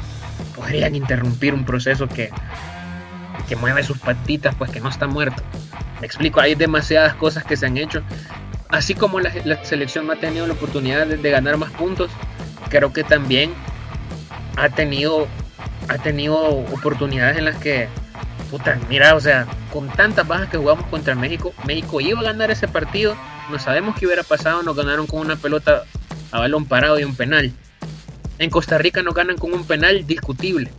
podrían 0.60 0.93
interrumpir 0.93 1.54
un 1.54 1.63
proceso 1.63 2.08
que, 2.08 2.30
que 3.48 3.56
mueve 3.56 3.82
sus 3.84 3.98
patitas, 3.98 4.56
pues 4.56 4.69
que 4.72 4.80
no 4.80 4.89
está 4.89 5.08
muerto. 5.08 5.41
Me 6.00 6.06
explico, 6.06 6.39
hay 6.39 6.56
demasiadas 6.56 7.15
cosas 7.15 7.43
que 7.43 7.56
se 7.56 7.65
han 7.65 7.78
hecho. 7.78 8.04
así 8.69 8.93
como 8.93 9.19
la, 9.19 9.32
selección 9.63 10.06
no 10.06 10.13
ha 10.13 10.15
tenido 10.17 10.45
la 10.48 10.54
oportunidad 10.54 11.08
de, 11.08 11.32
ganar 11.32 11.58
más 11.58 11.72
puntos, 11.72 12.12
creo 12.69 12.91
que 12.93 13.04
también 13.04 13.52
ha 14.58 14.69
tenido, 14.69 15.28
ha 15.89 15.97
tenido 15.97 16.38
oportunidades 16.38 17.38
en 17.38 17.45
las 17.45 17.58
que, 17.58 17.88
puta, 18.49 18.80
mira, 18.88 19.15
o 19.15 19.19
sea, 19.19 19.47
con 19.73 19.89
tantas 19.89 20.28
bajas 20.28 20.49
que 20.49 20.58
jugamos 20.58 20.86
contra 20.86 21.15
México, 21.15 21.54
México 21.65 21.99
iba 21.99 22.19
a 22.19 22.23
ganar 22.23 22.52
ese 22.52 22.67
partido, 22.67 23.15
no 23.52 23.60
sabemos 23.60 23.95
qué 23.97 24.06
hubiera 24.06 24.23
pasado, 24.23 24.63
nos 24.63 24.75
ganaron 24.75 25.08
con 25.08 25.19
una 25.19 25.36
pelota 25.36 25.84
a 26.32 26.39
balón 26.39 26.65
parado 26.65 26.99
y 26.99 27.04
un 27.04 27.15
penal. 27.15 27.52
En 28.38 28.49
Costa 28.49 28.78
Rica 28.78 29.02
nos 29.04 29.15
ganan 29.15 29.38
con 29.38 29.54
un 29.54 29.65
penal 29.65 30.08
discutible, 30.08 30.71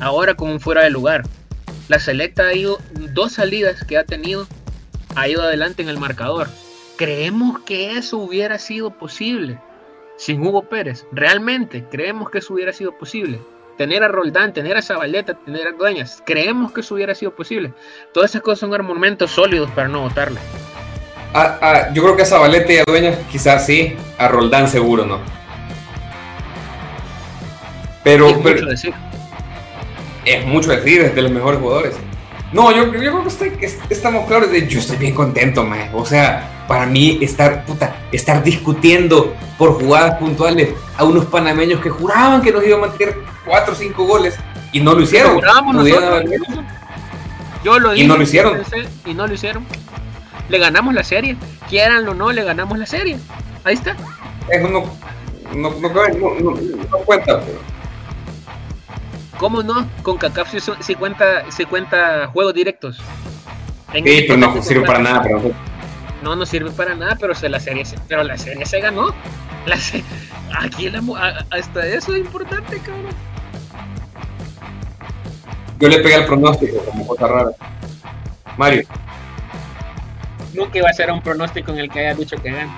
ahora 0.00 0.34
como 0.34 0.52
un 0.52 0.60
fuera 0.60 0.82
de 0.82 0.90
lugar. 0.90 1.24
La 1.88 1.98
selecta 1.98 2.44
ha 2.44 2.54
ido, 2.54 2.78
dos 3.14 3.32
salidas 3.32 3.84
que 3.84 3.98
ha 3.98 4.04
tenido, 4.04 4.46
ha 5.16 5.26
ido 5.26 5.42
adelante 5.42 5.82
en 5.82 5.88
el 5.88 5.98
marcador 5.98 6.48
¿Creemos 7.00 7.60
que 7.60 7.96
eso 7.96 8.18
hubiera 8.18 8.58
sido 8.58 8.90
posible 8.90 9.58
sin 10.18 10.46
Hugo 10.46 10.68
Pérez? 10.68 11.06
¿Realmente 11.12 11.82
creemos 11.90 12.28
que 12.28 12.40
eso 12.40 12.52
hubiera 12.52 12.74
sido 12.74 12.98
posible? 12.98 13.40
Tener 13.80 14.02
a 14.02 14.08
Roldán, 14.08 14.52
tener 14.52 14.76
a 14.76 14.82
Zabaleta, 14.82 15.32
tener 15.32 15.68
a 15.68 15.72
Dueñas, 15.72 16.22
¿creemos 16.26 16.70
que 16.70 16.82
eso 16.82 16.96
hubiera 16.96 17.14
sido 17.14 17.34
posible? 17.34 17.72
Todas 18.12 18.28
esas 18.28 18.42
cosas 18.42 18.58
son 18.58 18.74
argumentos 18.74 19.30
sólidos 19.30 19.70
para 19.70 19.88
no 19.88 20.02
votarle. 20.02 20.38
Ah, 21.32 21.58
ah, 21.62 21.88
yo 21.94 22.02
creo 22.02 22.14
que 22.14 22.20
a 22.20 22.26
Zabaleta 22.26 22.74
y 22.74 22.76
a 22.76 22.84
Dueñas 22.86 23.16
quizás 23.32 23.64
sí, 23.64 23.96
a 24.18 24.28
Roldán 24.28 24.68
seguro 24.68 25.06
no. 25.06 25.20
Pero, 28.04 28.28
es 28.28 28.36
mucho 28.36 28.66
decir. 28.66 28.92
Es 30.26 30.44
mucho 30.44 30.72
decir, 30.72 31.00
es 31.00 31.14
de 31.14 31.22
los 31.22 31.32
mejores 31.32 31.58
jugadores. 31.58 31.96
No, 32.52 32.72
yo, 32.72 32.90
creo 32.90 33.22
que, 33.58 33.78
estamos 33.90 34.26
claros. 34.26 34.50
De, 34.50 34.66
yo 34.66 34.80
estoy 34.80 34.96
bien 34.96 35.14
contento, 35.14 35.64
man. 35.64 35.90
O 35.94 36.04
sea, 36.04 36.64
para 36.66 36.86
mí 36.86 37.18
estar, 37.20 37.64
puta, 37.64 37.96
estar 38.10 38.42
discutiendo 38.42 39.34
por 39.56 39.80
jugadas 39.80 40.18
puntuales 40.18 40.70
a 40.96 41.04
unos 41.04 41.26
panameños 41.26 41.80
que 41.80 41.90
juraban 41.90 42.42
que 42.42 42.50
nos 42.50 42.66
iban 42.66 42.82
a 42.82 42.86
meter 42.88 43.16
4 43.44 43.72
o 43.72 43.76
5 43.76 44.04
goles 44.04 44.36
y 44.72 44.80
no 44.80 44.94
lo 44.94 45.02
hicieron. 45.02 45.40
Yo 47.62 47.78
lo 47.78 47.92
dije. 47.92 48.04
Y 48.04 48.08
no 48.08 48.16
lo 48.16 48.22
hicieron. 48.22 48.62
Y 49.06 49.14
no 49.14 49.26
lo 49.26 49.34
hicieron. 49.34 49.64
Le 50.48 50.58
ganamos 50.58 50.94
la 50.94 51.04
serie. 51.04 51.36
Quieranlo 51.68 52.12
o 52.12 52.14
no, 52.14 52.32
le 52.32 52.42
ganamos 52.42 52.78
la 52.78 52.86
serie. 52.86 53.16
Ahí 53.62 53.74
está. 53.74 53.96
Eso 54.48 54.68
no, 54.68 54.84
no, 55.54 55.70
no, 55.70 56.50
no 56.50 56.98
cuenta, 57.04 57.40
pero. 57.40 57.69
¿Cómo 59.40 59.62
no? 59.62 59.88
Con 60.02 60.18
CACAF 60.18 60.54
sí, 60.80 60.94
cuenta, 60.96 61.44
cuenta 61.70 62.26
juegos 62.26 62.52
directos. 62.52 62.98
sí, 63.90 64.24
pero 64.28 64.36
no 64.36 64.62
sirve 64.62 64.86
para 64.86 64.98
nada. 64.98 65.22
Pero... 65.22 65.40
No, 66.22 66.36
no 66.36 66.44
sirve 66.44 66.70
para 66.70 66.94
nada, 66.94 67.16
pero 67.18 67.34
se, 67.34 67.48
la 67.48 67.58
serie, 67.58 67.84
pero 68.06 68.22
la 68.22 68.36
serie 68.36 68.66
se 68.66 68.80
ganó. 68.80 69.14
La 69.64 69.78
aquí 70.60 70.92
hasta 71.50 71.86
eso 71.86 72.14
es 72.14 72.20
importante, 72.20 72.78
cabrón. 72.80 73.14
Yo 75.78 75.88
le 75.88 76.00
pegué 76.00 76.16
el 76.16 76.26
pronóstico 76.26 76.76
como 76.84 77.06
cosa 77.06 77.26
rara. 77.26 77.50
Mario. 78.58 78.82
Nunca 80.52 80.76
iba 80.76 80.90
a 80.90 80.92
ser 80.92 81.10
un 81.10 81.22
pronóstico 81.22 81.72
en 81.72 81.78
el 81.78 81.90
que 81.90 82.00
haya 82.00 82.14
dicho 82.14 82.36
que 82.36 82.50
gane. 82.50 82.70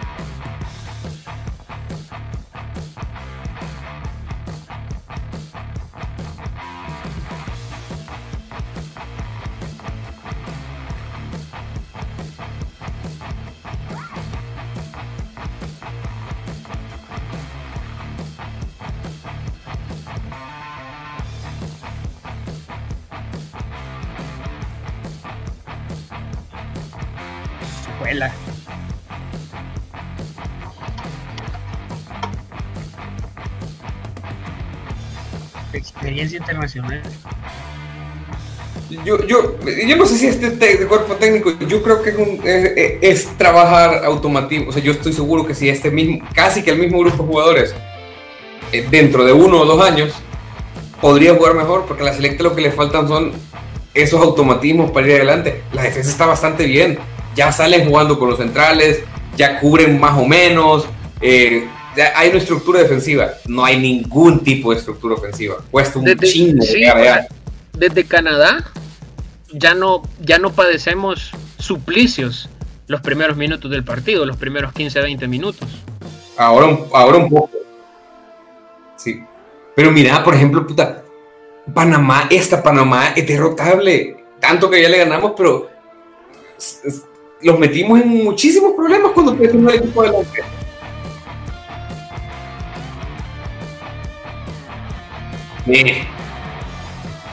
Internacional. 36.30 37.02
Yo, 39.06 39.26
yo, 39.26 39.58
yo 39.88 39.96
no 39.96 40.04
sé 40.04 40.18
si 40.18 40.26
este 40.26 40.86
cuerpo 40.86 41.14
técnico, 41.14 41.52
yo 41.66 41.82
creo 41.82 42.02
que 42.02 42.98
es, 43.00 43.26
trabajar 43.38 44.04
automático. 44.04 44.68
O 44.68 44.72
sea, 44.72 44.82
yo 44.82 44.92
estoy 44.92 45.14
seguro 45.14 45.46
que 45.46 45.54
si 45.54 45.68
este 45.68 45.90
mismo, 45.90 46.26
casi 46.34 46.62
que 46.62 46.70
el 46.70 46.78
mismo 46.78 46.98
grupo 46.98 47.22
de 47.22 47.28
jugadores, 47.28 47.74
eh, 48.70 48.86
dentro 48.90 49.24
de 49.24 49.32
uno 49.32 49.60
o 49.60 49.64
dos 49.64 49.82
años, 49.82 50.12
podría 51.00 51.34
jugar 51.34 51.54
mejor, 51.54 51.86
porque 51.86 52.02
a 52.02 52.06
la 52.06 52.12
selecta 52.14 52.42
lo 52.42 52.54
que 52.54 52.60
le 52.60 52.70
faltan 52.70 53.08
son 53.08 53.32
esos 53.94 54.20
automatismos 54.20 54.90
para 54.90 55.06
ir 55.06 55.14
adelante. 55.14 55.62
La 55.72 55.82
defensa 55.82 56.10
está 56.10 56.26
bastante 56.26 56.66
bien 56.66 56.98
ya 57.34 57.52
salen 57.52 57.88
jugando 57.88 58.18
con 58.18 58.28
los 58.28 58.38
centrales, 58.38 59.02
ya 59.36 59.58
cubren 59.60 59.98
más 59.98 60.18
o 60.18 60.24
menos. 60.24 60.86
Eh, 61.20 61.66
hay 62.14 62.30
una 62.30 62.38
estructura 62.38 62.80
defensiva, 62.80 63.32
no 63.46 63.64
hay 63.64 63.78
ningún 63.78 64.40
tipo 64.40 64.72
de 64.72 64.78
estructura 64.78 65.14
ofensiva. 65.14 65.56
Cuesta 65.70 65.98
un 65.98 66.04
desde, 66.04 66.26
chingo 66.26 66.64
Desde 67.72 68.04
Canadá 68.04 68.64
ya 69.52 69.74
no, 69.74 70.02
ya 70.20 70.38
no 70.38 70.52
padecemos 70.52 71.30
suplicios 71.58 72.48
los 72.86 73.00
primeros 73.00 73.36
minutos 73.36 73.70
del 73.70 73.84
partido, 73.84 74.26
los 74.26 74.36
primeros 74.36 74.72
15, 74.72 75.00
20 75.00 75.28
minutos. 75.28 75.68
Ahora, 76.36 76.78
ahora 76.92 77.18
un 77.18 77.28
poco. 77.28 77.50
Sí. 78.96 79.22
Pero 79.74 79.90
mira, 79.90 80.22
por 80.24 80.34
ejemplo, 80.34 80.66
puta, 80.66 81.02
Panamá, 81.72 82.28
esta 82.30 82.62
Panamá 82.62 83.12
es 83.16 83.26
derrotable. 83.26 84.16
Tanto 84.40 84.68
que 84.68 84.82
ya 84.82 84.88
le 84.88 84.98
ganamos, 84.98 85.32
pero 85.36 85.70
los 87.42 87.58
metimos 87.58 88.00
en 88.00 88.24
muchísimos 88.24 88.72
problemas 88.74 89.12
cuando 89.12 89.36
pusimos 89.36 89.72
el 89.72 89.80
equipo 89.80 90.02
adelante. 90.02 90.42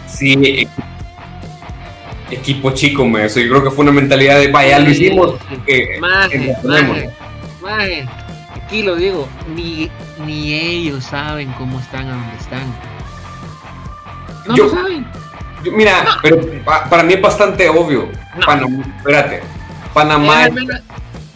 Sí, 0.07 0.67
equipo 2.29 2.71
chico, 2.71 3.05
me. 3.05 3.25
Eso 3.25 3.39
yo 3.39 3.49
creo 3.49 3.63
que 3.63 3.71
fue 3.71 3.83
una 3.83 3.91
mentalidad 3.91 4.39
de 4.39 4.51
vaya, 4.51 4.79
lo 4.79 4.89
hicimos. 4.89 5.35
aquí 8.55 8.83
lo 8.83 8.95
digo, 8.95 9.27
ni, 9.55 9.89
ni 10.25 10.53
ellos 10.53 11.03
saben 11.05 11.51
cómo 11.53 11.79
están 11.79 12.07
a 12.07 12.11
donde 12.11 12.35
están. 12.37 12.75
No 14.47 14.55
lo 14.57 14.69
saben. 14.69 15.07
mira, 15.75 16.05
pero 16.21 16.39
para 16.89 17.03
mí 17.03 17.13
es 17.13 17.21
bastante 17.21 17.67
obvio. 17.69 18.09
No. 18.35 18.83
espérate 18.97 19.41
Panamá. 19.93 20.47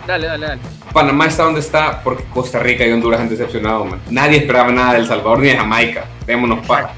Dale, 0.06 0.28
dale, 0.28 0.48
dale. 0.48 0.62
Panamá 0.92 1.26
está 1.28 1.44
donde 1.44 1.60
está 1.60 2.02
porque 2.04 2.24
Costa 2.26 2.60
Rica 2.60 2.86
y 2.86 2.92
Honduras 2.92 3.22
han 3.22 3.30
decepcionado, 3.30 3.86
man. 3.86 4.00
Nadie 4.10 4.38
esperaba 4.38 4.72
nada 4.72 4.94
de 4.94 5.00
El 5.00 5.08
Salvador 5.08 5.40
ni 5.40 5.48
de 5.48 5.58
Jamaica. 5.58 6.06
Démonos 6.26 6.66
para. 6.68 6.92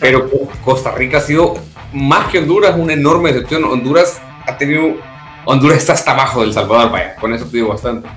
Pero 0.00 0.30
Costa 0.64 0.92
Rica 0.92 1.18
ha 1.18 1.20
sido 1.20 1.54
más 1.92 2.28
que 2.28 2.38
Honduras 2.38 2.76
una 2.76 2.92
enorme 2.92 3.32
decepción. 3.32 3.64
Honduras 3.64 4.20
ha 4.46 4.56
tenido. 4.56 4.96
Honduras 5.44 5.78
está 5.78 5.94
hasta 5.94 6.12
abajo 6.12 6.42
del 6.42 6.52
Salvador, 6.52 6.90
vaya. 6.90 7.16
Con 7.16 7.34
eso 7.34 7.46
te 7.46 7.56
digo 7.56 7.68
bastante. 7.68 8.08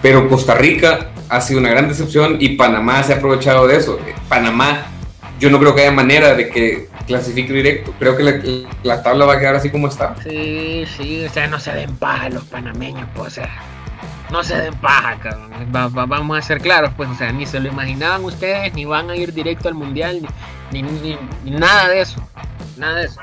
Pero 0.00 0.28
Costa 0.28 0.54
Rica 0.54 1.10
ha 1.28 1.40
sido 1.40 1.60
una 1.60 1.70
gran 1.70 1.88
decepción 1.88 2.36
y 2.40 2.50
Panamá 2.50 3.02
se 3.02 3.12
ha 3.12 3.16
aprovechado 3.16 3.66
de 3.66 3.76
eso. 3.76 3.98
Panamá, 4.28 4.86
yo 5.38 5.50
no 5.50 5.58
creo 5.58 5.74
que 5.74 5.82
haya 5.82 5.92
manera 5.92 6.34
de 6.34 6.48
que 6.48 6.88
clasifique 7.06 7.52
directo. 7.52 7.94
Creo 7.98 8.16
que 8.16 8.66
la, 8.82 9.02
tabla 9.02 9.24
va 9.24 9.34
a 9.34 9.38
quedar 9.38 9.56
así 9.56 9.70
como 9.70 9.88
está. 9.88 10.14
Sí, 10.22 10.84
sí, 10.96 11.24
o 11.24 11.30
sea, 11.30 11.46
no 11.46 11.60
se 11.60 11.72
den 11.72 11.96
paja 11.96 12.28
los 12.28 12.44
panameños, 12.44 13.08
pues, 13.14 13.28
o 13.28 13.30
sea, 13.30 13.50
no 14.30 14.42
se 14.42 14.56
den 14.56 14.74
paja, 14.74 15.16
cabrón. 15.18 15.50
vamos 15.70 16.38
a 16.38 16.42
ser 16.42 16.60
claros, 16.60 16.92
pues, 16.96 17.08
o 17.08 17.14
sea, 17.14 17.32
ni 17.32 17.46
se 17.46 17.60
lo 17.60 17.68
imaginaban 17.68 18.24
ustedes, 18.24 18.74
ni 18.74 18.84
van 18.84 19.10
a 19.10 19.16
ir 19.16 19.32
directo 19.32 19.68
al 19.68 19.74
mundial, 19.74 20.20
ni, 20.72 20.82
ni, 20.82 21.16
nada 21.50 21.88
de 21.88 22.00
eso, 22.00 22.20
nada 22.76 22.96
de 22.96 23.06
eso. 23.06 23.20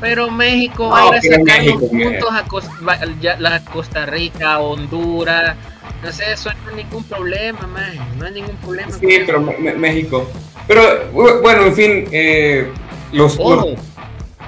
Pero 0.00 0.30
México 0.30 0.90
va 0.90 1.00
a 1.00 1.06
ir 1.06 1.14
a 1.14 1.22
sacar 1.22 1.64
los 1.64 1.82
puntos 1.84 2.30
a 2.30 2.44
Costa, 2.44 3.64
Costa 3.72 4.04
Rica, 4.04 4.58
Honduras, 4.58 5.56
no 6.04 6.12
sé, 6.12 6.32
eso 6.32 6.50
no 6.64 6.70
hay 6.70 6.84
ningún 6.84 7.04
problema, 7.04 7.66
man. 7.66 8.18
No 8.18 8.26
hay 8.26 8.32
ningún 8.32 8.56
problema. 8.56 8.92
Sí, 8.92 9.20
pero 9.24 9.40
México. 9.40 10.28
Pero 10.66 11.10
bueno, 11.12 11.66
en 11.66 11.74
fin, 11.74 12.08
eh, 12.12 12.70
los, 13.12 13.38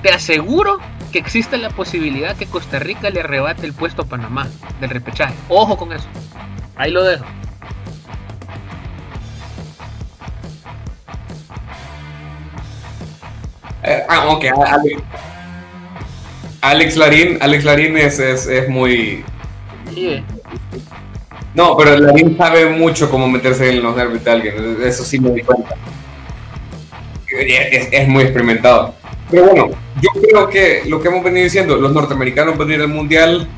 Te 0.02 0.10
aseguro 0.10 0.78
que 1.12 1.18
existe 1.18 1.56
la 1.56 1.70
posibilidad 1.70 2.36
que 2.36 2.46
Costa 2.46 2.78
Rica 2.78 3.10
le 3.10 3.20
arrebate 3.20 3.64
el 3.66 3.72
puesto 3.72 4.02
a 4.02 4.04
Panamá 4.04 4.48
del 4.80 4.90
repechaje. 4.90 5.34
Ojo 5.48 5.76
con 5.76 5.92
eso. 5.92 6.06
Ahí 6.76 6.90
lo 6.90 7.04
dejo. 7.04 7.24
Eh, 13.82 14.02
ah, 14.08 14.28
ok, 14.30 14.44
Alex 16.60 16.96
Larín, 16.96 17.38
Alex 17.40 17.64
Larín 17.64 17.96
es, 17.96 18.18
es, 18.18 18.46
es 18.46 18.68
muy. 18.68 19.24
Sí. 19.94 20.24
No, 21.56 21.74
pero 21.74 21.96
Larín 21.96 22.36
sabe 22.36 22.66
mucho 22.66 23.10
cómo 23.10 23.26
meterse 23.26 23.70
en 23.70 23.82
los 23.82 23.96
nervios 23.96 24.22
de 24.22 24.30
alguien. 24.30 24.78
Eso 24.84 25.02
sí 25.04 25.18
me 25.18 25.30
di 25.30 25.40
cuenta. 25.40 25.74
Es, 27.28 27.88
es 27.90 28.08
muy 28.08 28.24
experimentado. 28.24 28.94
Pero 29.30 29.46
bueno, 29.46 29.70
yo 30.02 30.10
creo 30.20 30.48
que 30.50 30.82
lo 30.86 31.00
que 31.00 31.08
hemos 31.08 31.24
venido 31.24 31.44
diciendo, 31.44 31.76
los 31.76 31.92
norteamericanos 31.92 32.58
van 32.58 32.70
a 32.70 32.74
ir 32.74 32.80
al 32.82 32.88
mundial 32.88 33.48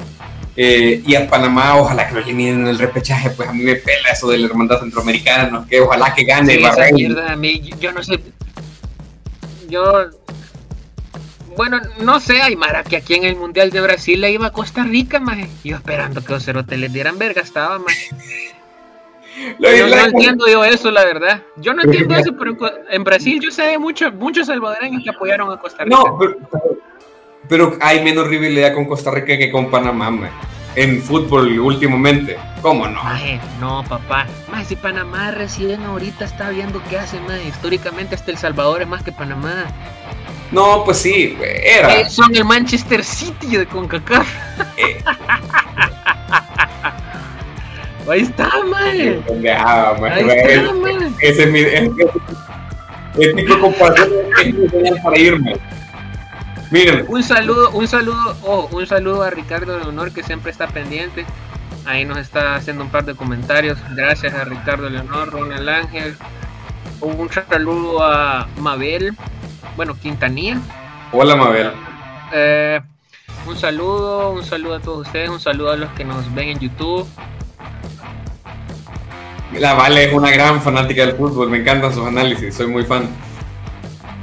eh, 0.57 1.03
y 1.05 1.15
a 1.17 1.29
Panamá, 1.29 1.77
ojalá 1.77 2.07
que 2.07 2.15
lo 2.15 2.21
eliminen 2.21 2.61
en 2.61 2.69
el 2.69 2.79
repechaje, 2.79 3.31
pues 3.31 3.49
a 3.49 3.53
mí 3.53 3.65
me 3.65 3.75
pela 3.75 4.11
eso 4.13 4.29
de 4.29 4.39
la 4.39 4.47
hermandad 4.47 4.79
centroamericana, 4.79 5.51
¿no? 5.51 5.67
que 5.67 5.81
ojalá 5.81 6.15
que 6.15 6.23
gane. 6.23 6.55
Sí, 6.55 6.65
esa 6.65 6.93
mierda, 6.93 7.33
a 7.33 7.37
mí, 7.37 7.61
yo 7.81 7.93
no 7.93 8.03
sé. 8.03 8.21
Yo. 9.69 10.11
Bueno, 11.59 11.81
no 11.99 12.21
sé, 12.21 12.40
Aymara, 12.40 12.85
que 12.85 12.97
aquí 12.97 13.14
en 13.14 13.25
el 13.25 13.35
Mundial 13.35 13.71
de 13.71 13.81
Brasil 13.81 14.21
le 14.21 14.31
iba 14.31 14.47
a 14.47 14.53
Costa 14.53 14.85
Rica, 14.85 15.18
más. 15.18 15.38
Yo 15.64 15.75
esperando 15.75 16.25
que 16.25 16.33
los 16.33 16.44
cerotes 16.44 16.79
les 16.79 16.92
dieran 16.92 17.18
verga, 17.18 17.42
estaba, 17.42 17.81
más. 17.81 17.94
No, 19.61 19.68
no, 19.68 19.97
entiendo 19.97 20.49
yo 20.49 20.64
eso, 20.64 20.90
la 20.90 21.05
verdad. 21.05 21.42
Yo 21.59 21.73
no 21.73 21.83
entiendo 21.83 22.16
eso, 22.16 22.35
pero 22.37 22.57
en 22.90 23.05
Brasil 23.05 23.38
yo 23.40 23.53
sé 23.53 23.62
de 23.62 23.79
muchos 23.79 24.12
muchos 24.14 24.49
salvadoreños 24.49 25.05
que 25.05 25.11
apoyaron 25.11 25.53
a 25.53 25.57
Costa 25.57 25.85
Rica. 25.85 25.97
No, 25.97 26.18
pero, 26.18 26.37
pero 27.49 27.79
hay 27.81 28.03
menos 28.03 28.27
rivalidad 28.27 28.75
con 28.75 28.87
Costa 28.87 29.12
Rica 29.12 29.38
que 29.38 29.53
con 29.53 29.71
Panamá, 29.71 30.11
man. 30.11 30.31
En 30.79 31.03
fútbol 31.03 31.59
últimamente. 31.59 32.38
¿Cómo 32.62 32.87
no? 32.87 33.03
Maje, 33.03 33.41
no, 33.61 33.85
papá. 33.88 34.27
Más 34.51 34.69
si 34.69 34.77
Panamá 34.77 35.33
recién 35.33 35.83
ahorita 35.83 36.25
está 36.25 36.51
viendo 36.51 36.81
qué 36.88 36.99
hace, 36.99 37.19
más 37.21 37.45
históricamente 37.45 38.14
hasta 38.14 38.31
El 38.31 38.38
Salvador 38.38 38.83
es 38.83 38.88
más 38.88 39.03
que 39.03 39.11
Panamá. 39.11 39.67
No, 40.53 40.85
pues 40.85 40.99
sí, 40.99 41.37
era. 41.43 42.01
Eh, 42.01 42.09
son 42.09 42.35
el 42.35 42.45
Manchester 42.45 43.03
City 43.05 43.57
de 43.57 43.67
CONCACAF. 43.67 44.29
Eh. 44.77 45.03
Ahí 48.09 48.21
está. 48.23 48.49
Ah, 48.51 48.62
man. 50.01 51.14
Ese 51.21 51.43
es 51.43 51.51
mi. 51.51 51.61
Es, 51.61 51.91
para 55.03 55.19
irme. 55.19 55.57
Miren. 56.71 57.07
Un 57.09 57.23
saludo, 57.23 57.71
un 57.71 57.89
saludo, 57.89 58.37
oh, 58.43 58.69
un 58.73 58.87
saludo 58.87 59.23
a 59.23 59.31
Ricardo 59.31 59.79
de 59.79 59.87
Honor 59.87 60.13
que 60.13 60.23
siempre 60.23 60.51
está 60.51 60.69
pendiente. 60.69 61.25
Ahí 61.87 62.05
nos 62.05 62.19
está 62.19 62.55
haciendo 62.55 62.85
un 62.85 62.91
par 62.91 63.05
de 63.05 63.15
comentarios. 63.15 63.79
Gracias 63.95 64.35
a 64.35 64.45
Ricardo 64.45 64.91
Leonor, 64.91 65.31
Ronald 65.31 65.69
Ángel. 65.69 66.17
Un 67.01 67.31
saludo 67.31 68.03
a 68.03 68.49
Mabel, 68.59 69.17
bueno, 69.77 69.97
Quintanilla. 69.99 70.59
Hola 71.13 71.37
Mabel. 71.37 71.73
Eh, 72.33 72.81
un 73.47 73.57
saludo, 73.57 74.33
un 74.33 74.45
saludo 74.45 74.75
a 74.75 74.81
todos 74.81 75.07
ustedes, 75.07 75.31
un 75.31 75.41
saludo 75.41 75.71
a 75.71 75.77
los 75.77 75.91
que 75.93 76.05
nos 76.05 76.35
ven 76.35 76.51
en 76.51 76.59
YouTube. 76.59 77.09
La 79.55 79.73
Vale 79.73 80.05
es 80.05 80.13
una 80.13 80.31
gran 80.31 80.61
fanática 80.61 81.07
del 81.07 81.17
fútbol, 81.17 81.49
me 81.49 81.59
encantan 81.59 81.95
sus 81.95 82.07
análisis, 82.07 82.55
soy 82.55 82.67
muy 82.67 82.85
fan. 82.85 83.09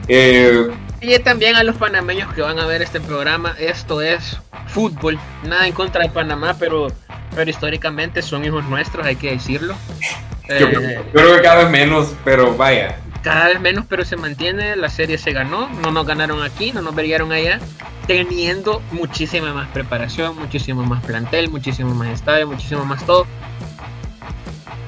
Eh, 0.08 0.70
y 1.06 1.20
también 1.20 1.56
a 1.56 1.64
los 1.64 1.78
panameños 1.78 2.34
que 2.34 2.42
van 2.42 2.58
a 2.58 2.66
ver 2.66 2.82
este 2.82 3.00
programa, 3.00 3.56
esto 3.60 4.02
es 4.02 4.40
fútbol, 4.68 5.20
nada 5.44 5.68
en 5.68 5.74
contra 5.74 6.04
de 6.04 6.10
Panamá, 6.10 6.56
pero, 6.58 6.88
pero 7.36 7.50
históricamente 7.50 8.22
son 8.22 8.44
hijos 8.44 8.66
nuestros, 8.66 9.06
hay 9.06 9.16
que 9.16 9.32
decirlo. 9.32 9.76
Yo, 10.50 10.68
eh, 10.68 11.02
creo 11.14 11.36
que 11.36 11.42
cada 11.42 11.64
vez 11.64 11.70
menos, 11.70 12.16
pero 12.24 12.56
vaya. 12.58 12.98
Cada 13.22 13.50
vez 13.50 13.60
menos, 13.60 13.86
pero 13.88 14.04
se 14.04 14.18
mantiene, 14.18 14.76
la 14.76 14.90
serie 14.90 15.18
se 15.18 15.32
ganó, 15.32 15.70
no 15.82 15.92
nos 15.92 16.06
ganaron 16.06 16.42
aquí, 16.42 16.72
no 16.72 16.82
nos 16.82 16.96
brillaron 16.96 17.32
allá, 17.32 17.60
teniendo 18.08 18.82
muchísima 18.92 19.54
más 19.54 19.68
preparación, 19.70 20.38
muchísimo 20.38 20.84
más 20.84 21.04
plantel, 21.04 21.50
muchísimo 21.50 21.94
más 21.94 22.10
estadio, 22.10 22.48
muchísimo 22.48 22.84
más 22.86 23.06
todo. 23.06 23.28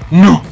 No. 0.10 0.43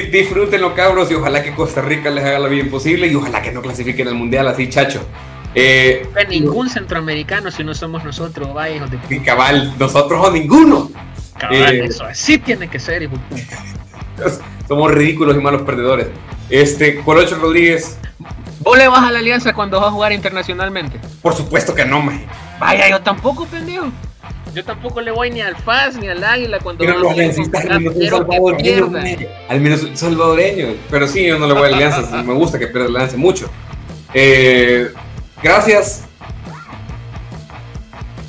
Disfrútenlo, 0.00 0.74
cabros, 0.74 1.10
y 1.10 1.14
ojalá 1.14 1.42
que 1.42 1.54
Costa 1.54 1.82
Rica 1.82 2.10
les 2.10 2.24
haga 2.24 2.38
la 2.38 2.48
vida 2.48 2.62
imposible 2.62 3.06
y 3.06 3.14
ojalá 3.14 3.42
que 3.42 3.52
no 3.52 3.60
clasifiquen 3.60 4.08
al 4.08 4.14
mundial 4.14 4.48
así, 4.48 4.68
chacho. 4.68 5.04
Eh, 5.54 6.08
ningún 6.30 6.70
centroamericano 6.70 7.50
si 7.50 7.62
no 7.62 7.74
somos 7.74 8.02
nosotros, 8.04 8.54
vaya, 8.54 8.76
hijos 8.76 8.90
de 8.90 9.22
cabal, 9.22 9.74
nosotros 9.78 10.26
o 10.26 10.30
ninguno. 10.30 10.90
Cabal, 11.38 11.74
eh, 11.74 11.84
eso 11.84 12.04
así 12.04 12.38
tiene 12.38 12.68
que 12.68 12.78
ser, 12.78 13.02
hijo 13.02 13.14
Somos 14.66 14.92
ridículos 14.92 15.36
y 15.36 15.40
malos 15.40 15.62
perdedores. 15.62 16.06
Este, 16.48 17.00
Colocho 17.00 17.36
Rodríguez. 17.36 17.98
¿Vos 18.60 18.78
le 18.78 18.88
vas 18.88 19.02
a 19.02 19.10
la 19.10 19.18
alianza 19.18 19.52
cuando 19.52 19.78
vas 19.78 19.88
a 19.88 19.90
jugar 19.90 20.12
internacionalmente? 20.12 21.00
Por 21.20 21.34
supuesto 21.34 21.74
que 21.74 21.84
no, 21.84 22.02
me. 22.02 22.24
Vaya, 22.58 22.88
yo 22.88 23.02
tampoco, 23.02 23.44
pendejo. 23.44 23.90
Yo 24.54 24.64
tampoco 24.64 25.00
le 25.00 25.10
voy 25.10 25.30
ni 25.30 25.40
al 25.40 25.56
FAS 25.56 25.96
ni 25.96 26.08
al 26.08 26.22
Águila 26.22 26.58
cuando 26.60 26.84
pero 26.84 26.98
los 26.98 27.12
aliancistas 27.12 27.64
al 27.64 27.80
menos 27.80 28.08
salvadoreño, 28.08 29.28
al 29.48 29.60
menos 29.60 29.88
salvadoreño. 29.94 30.74
Pero 30.90 31.08
sí, 31.08 31.26
yo 31.26 31.38
no 31.38 31.46
le 31.46 31.54
voy 31.54 31.64
a 31.64 31.74
alianzas. 31.74 32.24
me 32.24 32.34
gusta 32.34 32.58
que 32.58 32.66
pierda 32.66 32.88
el 32.88 32.92
lance 32.92 33.16
mucho. 33.16 33.50
Eh, 34.12 34.92
gracias. 35.42 36.04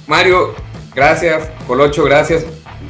Mario, 0.07 0.55
gracias. 0.95 1.49
Colocho, 1.67 2.03
gracias. 2.03 2.45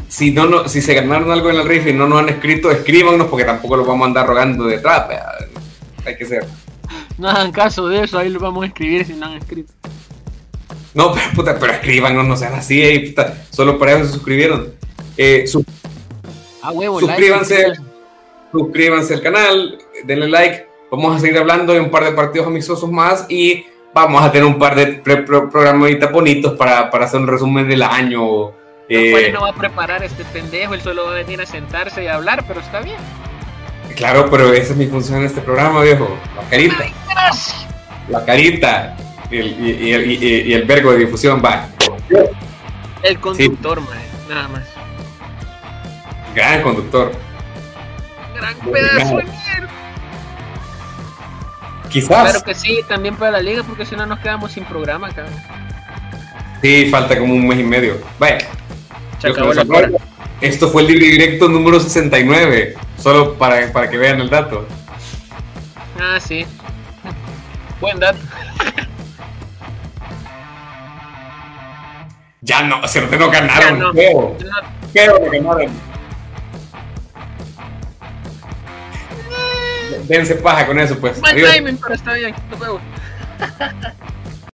Si, 0.07 0.31
no, 0.31 0.45
no, 0.45 0.67
si 0.67 0.81
se 0.81 0.93
ganaron 0.93 1.31
algo 1.31 1.49
en 1.49 1.55
el 1.55 1.67
riff 1.67 1.87
y 1.87 1.93
no 1.93 2.07
nos 2.07 2.19
han 2.19 2.29
escrito, 2.29 2.69
escríbanos 2.69 3.27
porque 3.27 3.45
tampoco 3.45 3.77
los 3.77 3.87
vamos 3.87 4.03
a 4.03 4.07
andar 4.09 4.27
rogando 4.27 4.65
detrás. 4.65 5.07
Hay 6.05 6.15
que 6.15 6.25
ser. 6.25 6.45
No 7.17 7.29
hagan 7.29 7.51
caso 7.51 7.87
de 7.87 8.03
eso, 8.03 8.19
ahí 8.19 8.29
lo 8.29 8.39
vamos 8.39 8.63
a 8.63 8.67
escribir 8.67 9.05
si 9.05 9.13
no 9.13 9.25
han 9.25 9.37
escrito. 9.37 9.73
No, 10.93 11.11
pero, 11.13 11.25
puta, 11.35 11.57
pero 11.59 11.73
escriban, 11.73 12.15
no, 12.15 12.37
sean 12.37 12.53
así, 12.53 12.81
eh, 12.83 12.99
puta, 13.09 13.45
solo 13.49 13.79
para 13.79 13.93
eso 13.93 14.05
se 14.05 14.13
suscribieron. 14.13 14.73
Eh, 15.17 15.45
ah, 16.61 16.71
huevo, 16.71 16.99
suscríbanse, 16.99 17.67
like, 17.69 17.81
suscríbanse 18.51 19.13
al 19.15 19.21
canal, 19.21 19.77
denle 20.05 20.29
like. 20.29 20.67
Vamos 20.91 21.15
a 21.15 21.19
seguir 21.19 21.39
hablando 21.39 21.73
de 21.73 21.79
un 21.79 21.89
par 21.89 22.03
de 22.03 22.11
partidos 22.11 22.47
amistosos 22.47 22.91
más 22.91 23.25
y 23.27 23.65
vamos 23.95 24.21
a 24.21 24.31
tener 24.31 24.45
un 24.45 24.59
par 24.59 24.75
de 24.75 25.01
programitas 25.01 26.11
bonitos 26.11 26.53
para, 26.53 26.91
para, 26.91 27.05
hacer 27.05 27.19
un 27.19 27.27
resumen 27.27 27.67
del 27.67 27.81
año. 27.81 28.51
Eh, 28.89 29.31
no 29.33 29.41
va 29.41 29.49
a 29.49 29.55
preparar 29.55 30.03
este 30.03 30.23
pendejo, 30.25 30.75
él 30.75 30.81
solo 30.81 31.05
va 31.05 31.11
a 31.11 31.15
venir 31.15 31.41
a 31.41 31.47
sentarse 31.47 32.03
y 32.03 32.07
a 32.07 32.15
hablar, 32.15 32.45
pero 32.47 32.59
está 32.59 32.81
bien. 32.81 32.97
Claro, 33.95 34.27
pero 34.29 34.53
esa 34.53 34.73
es 34.73 34.77
mi 34.77 34.85
función 34.85 35.19
en 35.19 35.25
este 35.25 35.41
programa, 35.41 35.81
viejo. 35.81 36.07
La 36.35 36.49
carita. 36.49 36.85
la 38.09 38.25
carita 38.25 38.95
y 39.33 39.91
el, 39.91 40.23
y, 40.23 40.53
el 40.53 40.63
vergo 40.63 40.91
de 40.91 40.99
difusión 40.99 41.41
va. 41.43 41.67
El 43.01 43.19
conductor, 43.19 43.81
nada 44.29 44.47
más. 44.47 44.63
Gran 46.35 46.61
conductor. 46.61 47.11
Gran 48.35 48.55
pedazo 48.59 49.17
de 49.17 49.23
mierda. 49.23 49.69
Quizás. 51.89 52.31
Claro 52.31 52.43
que 52.43 52.53
sí, 52.55 52.79
también 52.87 53.15
para 53.15 53.31
la 53.31 53.41
liga, 53.41 53.63
porque 53.63 53.85
si 53.85 53.95
no 53.95 54.05
nos 54.05 54.19
quedamos 54.19 54.51
sin 54.51 54.65
programa, 54.65 55.09
cabrón. 55.09 55.33
Sí, 56.61 56.87
falta 56.89 57.17
como 57.17 57.33
un 57.33 57.47
mes 57.47 57.59
y 57.59 57.63
medio. 57.63 57.99
Vaya. 58.19 58.47
Esto 60.41 60.69
fue 60.69 60.81
el 60.81 60.87
libre 60.87 61.07
directo 61.07 61.47
número 61.47 61.79
69. 61.79 62.75
Solo 62.97 63.33
para, 63.35 63.71
para 63.71 63.89
que 63.89 63.97
vean 63.97 64.21
el 64.21 64.29
dato. 64.29 64.65
Ah, 65.99 66.19
sí. 66.19 66.45
Buen 67.79 67.99
dato. 67.99 68.19
Ya 72.43 72.61
no, 72.63 72.85
se 72.89 72.99
no 72.99 73.31
ganaron. 73.31 73.79
No. 73.79 73.91
Creo. 73.93 74.37
Creo 74.91 75.31
que 75.31 75.37
ganaron. 75.39 75.71
Dense 80.03 80.35
paja 80.35 80.67
con 80.67 80.77
eso, 80.77 80.99
pues. 80.99 81.21
Buen 81.21 81.37
timing, 81.37 81.77
pero 81.77 81.95
está 81.95 82.13
bien. 82.13 82.35
Nos 82.51 82.59
vemos. 82.59 82.81